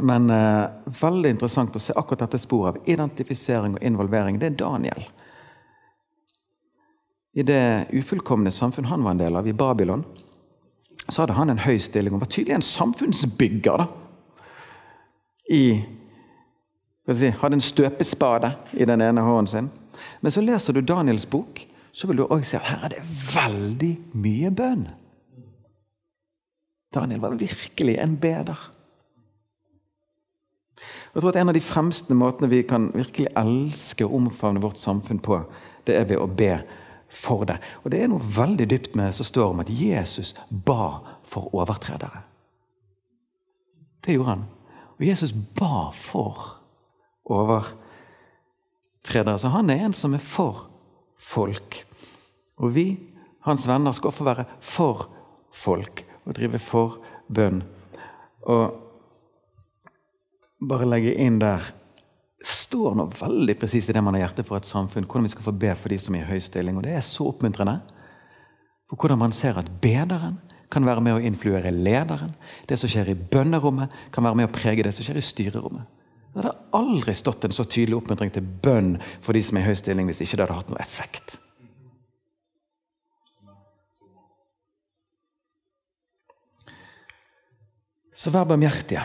Men 0.00 0.30
eh, 0.32 0.94
veldig 0.96 1.34
interessant 1.34 1.76
å 1.76 1.82
se 1.82 1.92
akkurat 1.92 2.24
dette 2.24 2.40
sporet 2.40 2.78
av 2.78 2.88
identifisering 2.88 3.76
og 3.76 3.84
involvering. 3.84 4.40
Det 4.40 4.48
er 4.48 4.56
Daniel. 4.62 5.04
I 7.36 7.44
det 7.44 7.92
ufullkomne 8.00 8.52
samfunn 8.52 8.88
han 8.88 9.04
var 9.04 9.14
en 9.14 9.20
del 9.20 9.36
av, 9.36 9.48
i 9.48 9.56
Babylon, 9.56 10.06
så 11.08 11.22
hadde 11.22 11.36
han 11.36 11.50
en 11.50 11.62
høy 11.62 11.78
stilling 11.82 12.14
og 12.14 12.22
var 12.22 12.30
tydelig 12.30 12.54
en 12.54 12.64
samfunnsbygger. 12.66 13.82
da. 13.82 13.86
I, 15.50 15.64
si, 17.10 17.32
hadde 17.42 17.58
en 17.58 17.64
støpespade 17.64 18.52
i 18.72 18.86
den 18.88 19.02
ene 19.02 19.24
hånden 19.26 19.50
sin. 19.50 19.70
Men 20.20 20.34
så 20.34 20.42
leser 20.44 20.72
du 20.72 20.80
Daniels 20.80 21.26
bok, 21.26 21.64
så 21.92 22.06
vil 22.06 22.22
du 22.22 22.26
også 22.26 22.50
se 22.50 22.60
at 22.60 22.68
her 22.70 22.84
er 22.84 22.94
det 22.94 23.02
veldig 23.34 23.92
mye 24.14 24.52
bønn. 24.54 24.86
Daniel 26.94 27.20
var 27.20 27.36
virkelig 27.40 27.96
en 27.98 28.16
beder. 28.20 28.70
Jeg 31.14 31.20
tror 31.20 31.28
at 31.28 31.36
En 31.36 31.48
av 31.48 31.54
de 31.54 31.60
fremste 31.60 32.14
måtene 32.14 32.48
vi 32.48 32.62
kan 32.62 32.90
virkelig 32.94 33.28
elske 33.36 34.06
og 34.06 34.14
omfavne 34.14 34.60
vårt 34.60 34.78
samfunn 34.80 35.18
på, 35.18 35.42
det 35.86 35.96
er 35.96 36.06
ved 36.08 36.20
å 36.20 36.26
be 36.26 36.54
for 37.12 37.44
det. 37.44 37.58
Og 37.84 37.90
Det 37.90 38.02
er 38.02 38.10
noe 38.10 38.34
veldig 38.36 38.70
dypt 38.70 38.96
med 38.96 39.14
som 39.14 39.28
står 39.28 39.52
om 39.52 39.60
at 39.60 39.70
Jesus 39.70 40.34
ba 40.48 40.98
for 41.28 41.54
overtredere. 41.54 42.22
Det 44.02 44.16
gjorde 44.16 44.30
han. 44.30 44.44
Og 44.98 45.06
Jesus 45.06 45.32
ba 45.32 45.90
for 45.94 46.58
overtredere. 47.24 49.38
Så 49.38 49.52
han 49.52 49.70
er 49.70 49.84
en 49.84 49.94
som 49.94 50.14
er 50.14 50.24
for 50.24 50.66
folk. 51.18 51.84
Og 52.58 52.74
vi, 52.74 52.86
hans 53.46 53.68
venner, 53.68 53.92
skal 53.92 54.14
få 54.14 54.24
være 54.24 54.46
for 54.60 55.08
folk 55.52 56.04
og 56.24 56.34
drive 56.34 56.58
for 56.62 56.98
bønn. 57.28 57.62
Og 58.42 58.78
bare 60.62 60.88
legge 60.88 61.14
inn 61.18 61.40
der 61.42 61.72
står 62.46 62.96
nå 62.98 63.08
veldig 63.18 63.56
presist 63.60 63.90
i 63.90 63.94
det 63.94 64.02
man 64.04 64.16
har 64.16 64.26
hjertet 64.26 64.48
for 64.48 64.58
et 64.58 64.68
samfunn. 64.68 65.06
Hvordan 65.06 65.28
vi 65.28 65.32
skal 65.34 65.46
få 65.46 65.54
be 65.64 65.74
for 65.78 65.92
de 65.92 65.98
som 66.02 66.16
er 66.16 66.24
i 66.24 66.30
høy 66.32 66.40
stilling. 66.42 66.78
Og 66.78 66.86
det 66.86 66.96
er 66.96 67.04
så 67.06 67.28
oppmuntrende. 67.30 67.78
For 68.90 68.98
hvordan 68.98 69.20
man 69.20 69.36
ser 69.36 69.60
at 69.60 69.70
bederen 69.82 70.40
kan 70.72 70.86
være 70.88 71.04
med 71.04 71.18
å 71.18 71.22
influere 71.22 71.72
lederen. 71.74 72.34
Det 72.68 72.78
som 72.80 72.90
skjer 72.90 73.12
i 73.12 73.16
bønnerommet, 73.16 73.92
kan 74.12 74.24
være 74.24 74.40
med 74.40 74.48
å 74.48 74.54
prege 74.54 74.84
det 74.86 74.94
som 74.96 75.04
skjer 75.04 75.20
i 75.20 75.24
styrerommet. 75.24 75.88
Det 76.32 76.40
hadde 76.40 76.54
aldri 76.72 77.12
stått 77.16 77.44
en 77.44 77.52
så 77.52 77.66
tydelig 77.68 77.98
oppmuntring 77.98 78.32
til 78.32 78.44
bønn 78.64 78.94
for 79.20 79.36
de 79.36 79.42
som 79.44 79.58
er 79.58 79.66
i 79.66 79.68
høy 79.68 79.76
stilling, 79.76 80.08
hvis 80.08 80.22
ikke 80.24 80.38
det 80.38 80.46
hadde 80.46 80.60
hatt 80.62 80.72
noe 80.72 80.80
effekt. 80.80 81.36
Så 88.16 88.32
vær 88.32 88.48
barmhjertige 88.48 89.02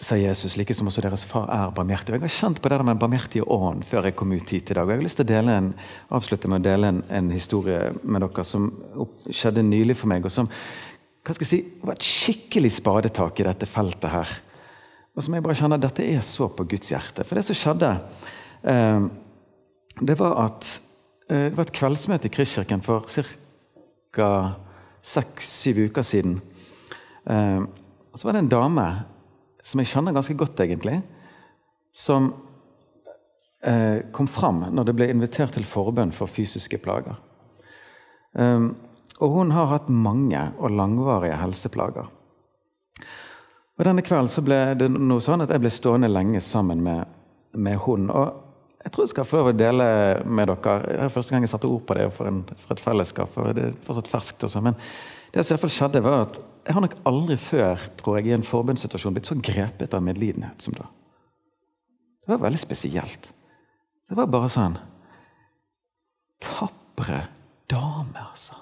sa 0.00 0.16
Jesus, 0.18 0.56
like 0.56 0.74
som 0.74 0.88
også 0.90 1.02
deres 1.04 1.24
far 1.28 1.46
er 1.54 1.74
barmhjertig. 1.74 2.16
Jeg 2.16 2.24
har 2.24 2.32
kjent 2.32 2.60
på 2.62 2.70
det 2.70 2.80
med 2.82 2.96
den 2.96 3.02
barmhjertige 3.02 3.46
ånd 3.46 3.84
før 3.86 4.08
jeg 4.08 4.16
kom 4.18 4.32
ut 4.34 4.50
hit 4.50 4.72
i 4.72 4.74
dag. 4.74 4.82
og 4.82 4.90
Jeg 4.90 4.98
har 4.98 5.06
lyst 5.06 5.20
til 5.20 5.30
å 5.30 5.42
en, 5.54 5.68
avslutte 6.10 6.50
med 6.50 6.64
å 6.64 6.66
dele 6.66 6.90
en, 6.90 7.02
en 7.08 7.30
historie 7.30 7.92
med 8.02 8.24
dere 8.24 8.44
som 8.44 8.72
skjedde 9.30 9.62
nylig 9.62 9.96
for 10.00 10.10
meg. 10.10 10.26
og 10.26 10.34
som 10.34 10.50
hva 11.24 11.32
skal 11.32 11.46
jeg 11.46 11.52
si, 11.52 11.60
var 11.80 11.94
et 11.94 12.04
skikkelig 12.04 12.72
spadetak 12.74 13.38
i 13.40 13.46
dette 13.46 13.68
feltet 13.70 14.10
her. 14.12 14.34
Og 15.14 15.22
som 15.24 15.36
jeg 15.36 15.44
bare 15.46 15.56
kjenner 15.56 15.80
dette 15.80 16.04
er 16.04 16.26
så 16.26 16.50
på 16.52 16.66
Guds 16.68 16.90
hjerte. 16.90 17.24
For 17.24 17.38
det 17.38 17.46
som 17.46 17.56
skjedde, 17.56 17.92
eh, 18.66 19.06
det 20.02 20.18
var 20.18 20.36
at 20.42 20.68
eh, 21.30 21.48
det 21.48 21.56
var 21.56 21.64
et 21.64 21.78
kveldsmøte 21.78 22.28
i 22.28 22.34
Kristkirken 22.34 22.82
for 22.84 23.06
ca. 23.08 24.28
seks-syv 25.04 25.86
uker 25.86 26.02
siden. 26.02 26.40
Eh, 27.30 27.62
og 27.62 28.18
så 28.18 28.26
var 28.26 28.36
det 28.36 28.44
en 28.44 28.54
dame 28.58 28.88
som 29.64 29.80
jeg 29.80 29.90
kjenner 29.90 30.14
ganske 30.16 30.36
godt, 30.36 30.60
egentlig, 30.60 30.98
som 31.94 32.32
eh, 33.64 34.04
kom 34.12 34.28
fram 34.28 34.66
når 34.70 34.90
det 34.90 34.96
ble 34.98 35.08
invitert 35.12 35.54
til 35.56 35.66
forbønn 35.68 36.12
for 36.12 36.30
fysiske 36.30 36.80
plager. 36.84 37.16
Um, 38.34 38.74
og 39.22 39.30
hun 39.30 39.52
har 39.54 39.70
hatt 39.70 39.88
mange 39.88 40.40
og 40.58 40.74
langvarige 40.74 41.38
helseplager. 41.38 42.08
Og 43.74 43.86
Denne 43.86 44.02
kvelden 44.06 44.30
så 44.30 44.42
ble 44.44 44.58
det 44.78 44.88
noe 44.92 45.22
sånn 45.22 45.42
at 45.42 45.52
jeg 45.54 45.62
ble 45.62 45.70
stående 45.72 46.10
lenge 46.10 46.42
sammen 46.44 46.82
med, 46.84 47.06
med 47.54 47.78
hun. 47.86 48.10
Og 48.10 48.84
jeg 48.84 48.92
tror 48.92 49.06
jeg 49.06 49.14
skal 49.14 49.26
få 49.26 49.42
dele 49.56 49.86
med 50.26 50.50
dere 50.50 50.76
Det 50.84 50.98
er 51.06 51.14
første 51.14 51.34
gang 51.34 51.46
jeg 51.46 51.54
satte 51.54 51.70
ord 51.70 51.82
på 51.88 51.96
det 51.96 52.10
for, 52.14 52.28
en, 52.30 52.42
for 52.58 52.74
et 52.74 52.82
fellesskap. 52.84 53.32
for 53.34 53.54
det 53.56 53.70
er 53.70 53.78
fortsatt 53.86 54.10
ferskt 54.10 54.44
også, 54.46 54.60
Men 54.60 54.78
det 55.34 55.44
som 55.44 55.52
i 55.52 55.56
hvert 55.56 55.64
fall 55.64 55.74
skjedde, 55.74 56.02
var 56.04 56.26
at 56.28 56.40
jeg 56.64 56.76
har 56.76 56.84
nok 56.84 56.96
aldri 57.10 57.36
før 57.40 57.86
tror 57.98 58.18
jeg, 58.18 58.28
i 58.30 58.36
en 58.36 58.46
forbundssituasjon 58.46 59.16
blitt 59.16 59.28
så 59.28 59.36
grepet 59.36 59.96
av 59.96 60.04
medlidenhet 60.04 60.62
som 60.64 60.76
da. 60.76 60.86
Det 62.24 62.32
var 62.32 62.44
veldig 62.46 62.60
spesielt. 62.60 63.32
Det 64.08 64.16
var 64.16 64.30
bare 64.32 64.50
sånn 64.52 64.78
Tapre 66.44 67.24
dame, 67.70 68.20
altså. 68.20 68.56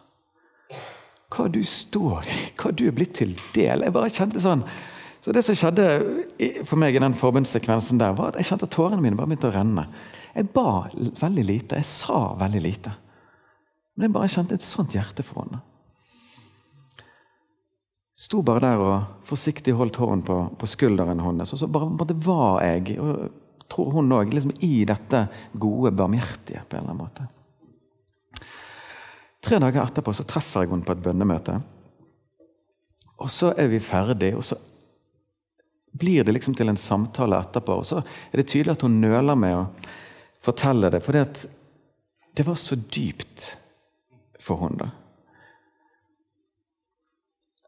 Hva 1.33 1.47
du 1.51 1.63
står 1.67 2.27
hva 2.61 2.73
du 2.77 2.85
er 2.87 2.95
blitt 2.95 3.17
til 3.19 3.33
del. 3.57 3.85
Jeg 3.85 3.95
bare 3.95 4.13
kjente 4.13 4.43
sånn 4.43 4.65
så 5.23 5.31
det 5.31 5.45
som 5.47 5.55
skjedde 5.55 5.85
for 6.67 6.81
meg 6.83 6.97
i 6.99 7.03
den 7.03 7.15
forbundssekvensen 7.15 8.01
der, 8.01 8.15
var 8.19 8.33
at 8.33 8.41
jeg 8.41 8.49
kjente 8.49 8.67
at 8.67 8.73
tårene 8.75 9.03
mine 9.05 9.15
bare 9.15 9.31
begynte 9.31 9.53
å 9.53 9.55
renne. 9.55 9.85
Jeg 10.35 10.49
ba 10.51 10.89
veldig 10.91 11.45
lite. 11.47 11.79
Jeg 11.79 11.87
sa 11.87 12.33
veldig 12.41 12.63
lite. 12.65 12.95
Men 13.95 14.09
jeg 14.09 14.15
bare 14.17 14.33
kjente 14.33 14.59
et 14.59 14.67
sånt 14.67 14.97
hjerte 14.97 15.23
for 15.23 15.45
henne. 15.45 15.61
Sto 18.23 18.43
bare 18.47 18.63
der 18.63 18.81
og 18.83 19.27
forsiktig 19.27 19.75
holdt 19.75 19.99
hånden 19.99 20.23
på, 20.27 20.37
på 20.59 20.69
skulderen 20.71 21.23
hennes. 21.25 21.53
Og 21.55 21.59
så 21.59 21.67
bare, 21.67 21.91
bare 21.99 22.15
var 22.23 22.61
jeg, 22.63 22.99
og 23.03 23.67
tror 23.73 23.97
hun 23.97 24.15
òg, 24.15 24.31
liksom 24.31 24.55
i 24.63 24.85
dette 24.87 25.25
gode, 25.59 25.91
barmhjertige 25.97 26.63
på 26.69 26.77
en 26.77 26.85
eller 26.85 26.93
annen 26.93 27.03
måte. 27.03 27.27
Tre 29.43 29.59
dager 29.59 29.83
etterpå 29.83 30.15
så 30.15 30.27
treffer 30.29 30.63
jeg 30.63 30.71
henne 30.71 30.87
på 30.87 30.95
et 30.95 31.03
bønnemøte. 31.03 31.57
Og 33.23 33.31
så 33.31 33.51
er 33.59 33.73
vi 33.73 33.83
ferdig, 33.83 34.33
og 34.39 34.47
så 34.47 34.59
blir 35.99 36.23
det 36.23 36.37
liksom 36.37 36.55
til 36.59 36.71
en 36.71 36.79
samtale 36.79 37.43
etterpå. 37.43 37.81
Og 37.83 37.89
så 37.91 38.05
er 38.05 38.39
det 38.39 38.49
tydelig 38.53 38.77
at 38.77 38.87
hun 38.87 39.01
nøler 39.03 39.39
med 39.39 39.59
å 39.59 39.67
fortelle 40.43 40.91
det, 40.95 41.03
for 41.03 41.19
det 41.19 42.47
var 42.47 42.59
så 42.59 42.79
dypt 42.79 43.51
for 44.43 44.63
henne. 44.63 44.93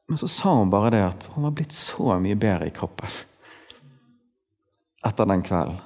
Men 0.09 0.21
så 0.21 0.29
sa 0.29 0.53
hun 0.59 0.73
bare 0.73 0.93
det 0.93 1.03
at 1.05 1.29
hun 1.35 1.47
var 1.47 1.55
blitt 1.57 1.73
så 1.73 2.19
mye 2.21 2.37
bedre 2.37 2.69
i 2.69 2.75
kroppen 2.75 3.13
etter 5.05 5.29
den 5.29 5.43
kvelden. 5.45 5.81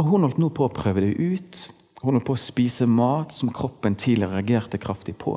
Og 0.00 0.08
hun 0.08 0.24
holdt 0.24 0.38
nå 0.40 0.48
på 0.56 0.64
å 0.64 0.72
prøve 0.72 1.02
det 1.04 1.10
ut. 1.20 1.58
Hun 2.00 2.16
holdt 2.16 2.26
på 2.30 2.36
å 2.36 2.40
spise 2.40 2.86
mat 2.88 3.34
som 3.36 3.52
kroppen 3.52 3.96
tidligere 3.98 4.38
reagerte 4.38 4.80
kraftig 4.80 5.18
på. 5.20 5.34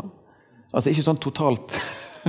Altså 0.72 0.92
Ikke 0.92 1.04
sånn 1.04 1.20
totalt 1.20 1.76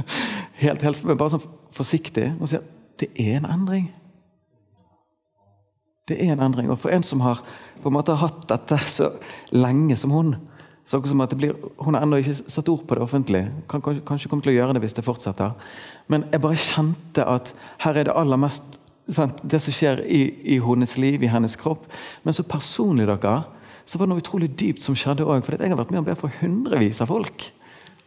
helt, 0.62 0.82
helt 0.82 1.04
men 1.06 1.18
bare 1.18 1.36
sånn 1.36 1.46
forsiktig. 1.76 2.32
Hun 2.40 2.50
sier 2.50 2.66
det 2.98 3.12
er 3.20 3.38
en 3.38 3.48
endring. 3.52 3.86
Det 6.08 6.18
er 6.22 6.34
en 6.34 6.44
endring. 6.46 6.70
Og 6.72 6.80
for 6.82 6.94
en 6.94 7.04
som 7.06 7.22
har 7.24 7.42
på 7.82 7.90
en 7.90 7.96
måte 7.96 8.18
hatt 8.18 8.46
dette 8.50 8.78
så 8.90 9.10
lenge 9.54 9.98
som 9.98 10.14
hun 10.14 10.36
så 10.86 11.00
som 11.02 11.20
at 11.20 11.34
blir, 11.34 11.54
Hun 11.82 11.94
har 11.94 12.02
ennå 12.02 12.20
ikke 12.22 12.34
satt 12.46 12.68
ord 12.68 12.86
på 12.86 12.94
det 12.94 13.02
offentlig. 13.02 13.48
Kan 13.68 13.82
kanskje 13.82 14.28
komme 14.30 14.42
til 14.42 14.52
å 14.52 14.56
gjøre 14.56 14.76
det 14.76 14.84
hvis 14.84 14.94
det 14.94 15.04
fortsetter. 15.04 15.52
Men 16.06 16.24
jeg 16.30 16.40
bare 16.40 16.56
kjente 16.56 17.24
at 17.26 17.54
her 17.82 17.96
er 17.96 18.04
det 18.06 18.14
aller 18.14 18.38
mest 18.38 18.78
sant, 19.10 19.40
det 19.42 19.60
som 19.62 19.74
skjer 19.74 20.04
i, 20.06 20.22
i, 20.54 20.60
hennes 20.62 20.96
liv, 20.98 21.22
i 21.22 21.30
hennes 21.30 21.56
kropp. 21.58 21.88
Men 22.22 22.34
så 22.34 22.46
personlig 22.46 23.08
dere, 23.10 23.40
så 23.86 23.98
var 23.98 24.06
det 24.06 24.14
noe 24.14 24.22
utrolig 24.22 24.52
dypt 24.58 24.82
som 24.82 24.94
skjedde 24.98 25.26
òg. 25.26 25.42
For 25.42 25.58
jeg 25.58 25.74
har 25.74 25.78
vært 25.78 25.90
med 25.90 26.04
og 26.04 26.08
bedt 26.08 26.22
for 26.22 26.38
hundrevis 26.40 27.02
av 27.02 27.10
folk. 27.10 27.48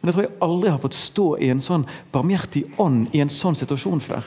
Men 0.00 0.08
jeg 0.08 0.16
tror 0.16 0.24
jeg 0.24 0.38
aldri 0.48 0.72
har 0.72 0.80
fått 0.80 0.96
stå 0.96 1.26
i 1.36 1.50
en 1.52 1.60
sånn 1.60 1.84
barmhjertig 2.12 2.64
ånd 2.80 3.12
i 3.12 3.20
en 3.20 3.32
sånn 3.32 3.58
situasjon 3.60 4.00
før. 4.00 4.24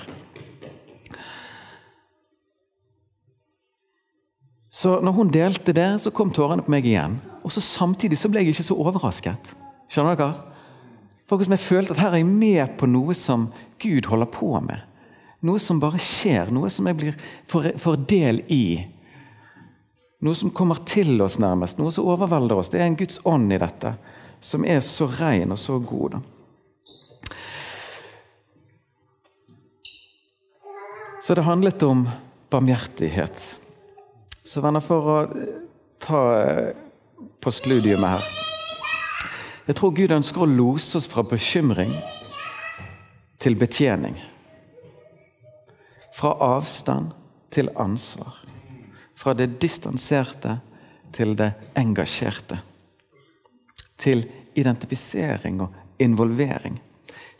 Så 4.84 4.98
når 5.00 5.14
hun 5.16 5.30
delte 5.32 5.72
det, 5.76 5.90
så 6.04 6.12
kom 6.12 6.32
tårene 6.34 6.64
på 6.66 6.72
meg 6.74 6.88
igjen. 6.90 7.16
Og 7.44 7.54
så 7.56 7.62
Samtidig 7.64 8.18
så 8.20 8.28
ble 8.32 8.42
jeg 8.42 8.52
ikke 8.52 8.66
så 8.68 8.76
overrasket. 8.76 9.54
Skjønner 9.88 10.18
dere? 10.20 10.50
For 11.30 11.40
jeg 11.40 11.62
følte 11.64 11.96
at 11.96 12.02
her 12.04 12.12
er 12.12 12.20
jeg 12.20 12.28
med 12.28 12.74
på 12.80 12.90
noe 12.92 13.16
som 13.16 13.46
Gud 13.80 14.10
holder 14.12 14.28
på 14.34 14.50
med. 14.66 14.84
Noe 15.44 15.62
som 15.64 15.80
bare 15.80 16.02
skjer, 16.04 16.52
noe 16.52 16.72
som 16.72 16.88
jeg 16.90 17.00
blir 17.00 17.16
får 17.48 18.04
del 18.12 18.44
i. 18.52 18.84
Noe 20.24 20.36
som 20.36 20.52
kommer 20.56 20.84
til 20.88 21.16
oss, 21.24 21.40
nærmest. 21.40 21.80
Noe 21.80 21.92
som 21.92 22.08
overvelder 22.12 22.60
oss. 22.60 22.72
Det 22.72 22.84
er 22.84 22.88
en 22.90 23.00
Guds 23.00 23.22
ånd 23.28 23.56
i 23.56 23.64
dette, 23.64 23.96
som 24.44 24.68
er 24.68 24.84
så 24.84 25.08
ren 25.16 25.56
og 25.56 25.60
så 25.64 25.80
god. 25.80 26.20
Så 31.24 31.40
det 31.40 31.48
handlet 31.48 31.84
om 31.88 32.08
barmhjertighet. 32.52 33.64
Så 34.44 34.62
venner, 34.62 34.84
for 34.84 35.08
å 35.08 35.18
ta 36.04 36.22
på 37.40 37.52
studiumet 37.52 38.18
her 38.18 38.24
Jeg 39.68 39.78
tror 39.80 39.94
Gud 39.96 40.12
ønsker 40.12 40.44
å 40.44 40.50
lose 40.50 40.98
oss 41.00 41.08
fra 41.08 41.24
bekymring 41.24 41.94
til 43.40 43.56
betjening. 43.56 44.18
Fra 46.12 46.34
avstand 46.44 47.14
til 47.52 47.72
ansvar. 47.80 48.42
Fra 49.16 49.32
det 49.34 49.54
distanserte 49.64 50.58
til 51.16 51.36
det 51.40 51.54
engasjerte. 51.80 52.60
Til 53.96 54.26
identifisering 54.60 55.64
og 55.64 56.04
involvering. 56.04 56.76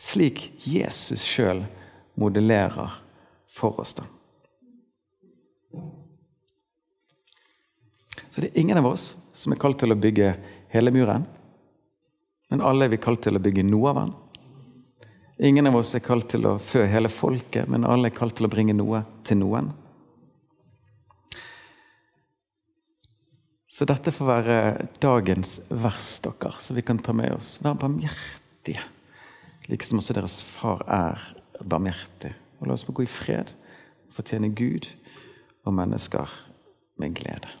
Slik 0.00 0.46
Jesus 0.64 1.20
sjøl 1.24 1.64
modellerer 2.16 3.00
for 3.52 3.80
oss. 3.80 3.94
da. 3.94 4.08
Så 8.34 8.40
det 8.40 8.48
er 8.50 8.60
ingen 8.64 8.78
av 8.80 8.86
oss 8.88 9.12
som 9.30 9.52
er 9.54 9.60
kalt 9.62 9.78
til 9.78 9.94
å 9.94 9.96
bygge 9.98 10.32
hele 10.72 10.90
muren. 10.90 11.22
Men 12.50 12.64
alle 12.66 12.88
er 12.88 12.90
vi 12.90 12.98
kalt 12.98 13.22
til 13.22 13.38
å 13.38 13.42
bygge 13.42 13.62
noe 13.62 13.92
av 13.92 14.00
den. 14.00 14.10
Ingen 15.46 15.70
av 15.70 15.78
oss 15.78 15.94
er 15.94 16.02
kalt 16.02 16.26
til 16.32 16.48
å 16.50 16.56
fø 16.58 16.82
hele 16.90 17.10
folket, 17.10 17.70
men 17.70 17.86
alle 17.86 18.10
er 18.10 18.16
kalt 18.18 18.34
til 18.34 18.48
å 18.48 18.50
bringe 18.50 18.74
noe 18.74 19.04
til 19.22 19.38
noen. 19.38 19.70
Så 23.70 23.86
dette 23.86 24.10
får 24.14 24.30
være 24.32 24.58
dagens 25.02 25.60
vers, 25.70 26.12
dere, 26.26 26.54
så 26.58 26.74
vi 26.74 26.82
kan 26.86 26.98
ta 26.98 27.14
med 27.14 27.38
oss. 27.38 27.56
Vær 27.62 27.78
barmhjertige, 27.78 28.82
liksom 29.70 30.02
også 30.02 30.18
deres 30.18 30.40
far 30.42 30.82
er 30.90 31.22
barmhjertig. 31.62 32.34
Og 32.58 32.66
la 32.66 32.74
oss 32.74 32.86
få 32.86 32.98
gå 32.98 33.06
i 33.06 33.10
fred, 33.22 33.54
fortjene 34.14 34.50
Gud 34.58 34.90
og 35.62 35.78
mennesker 35.78 36.40
med 36.98 37.14
glede. 37.14 37.60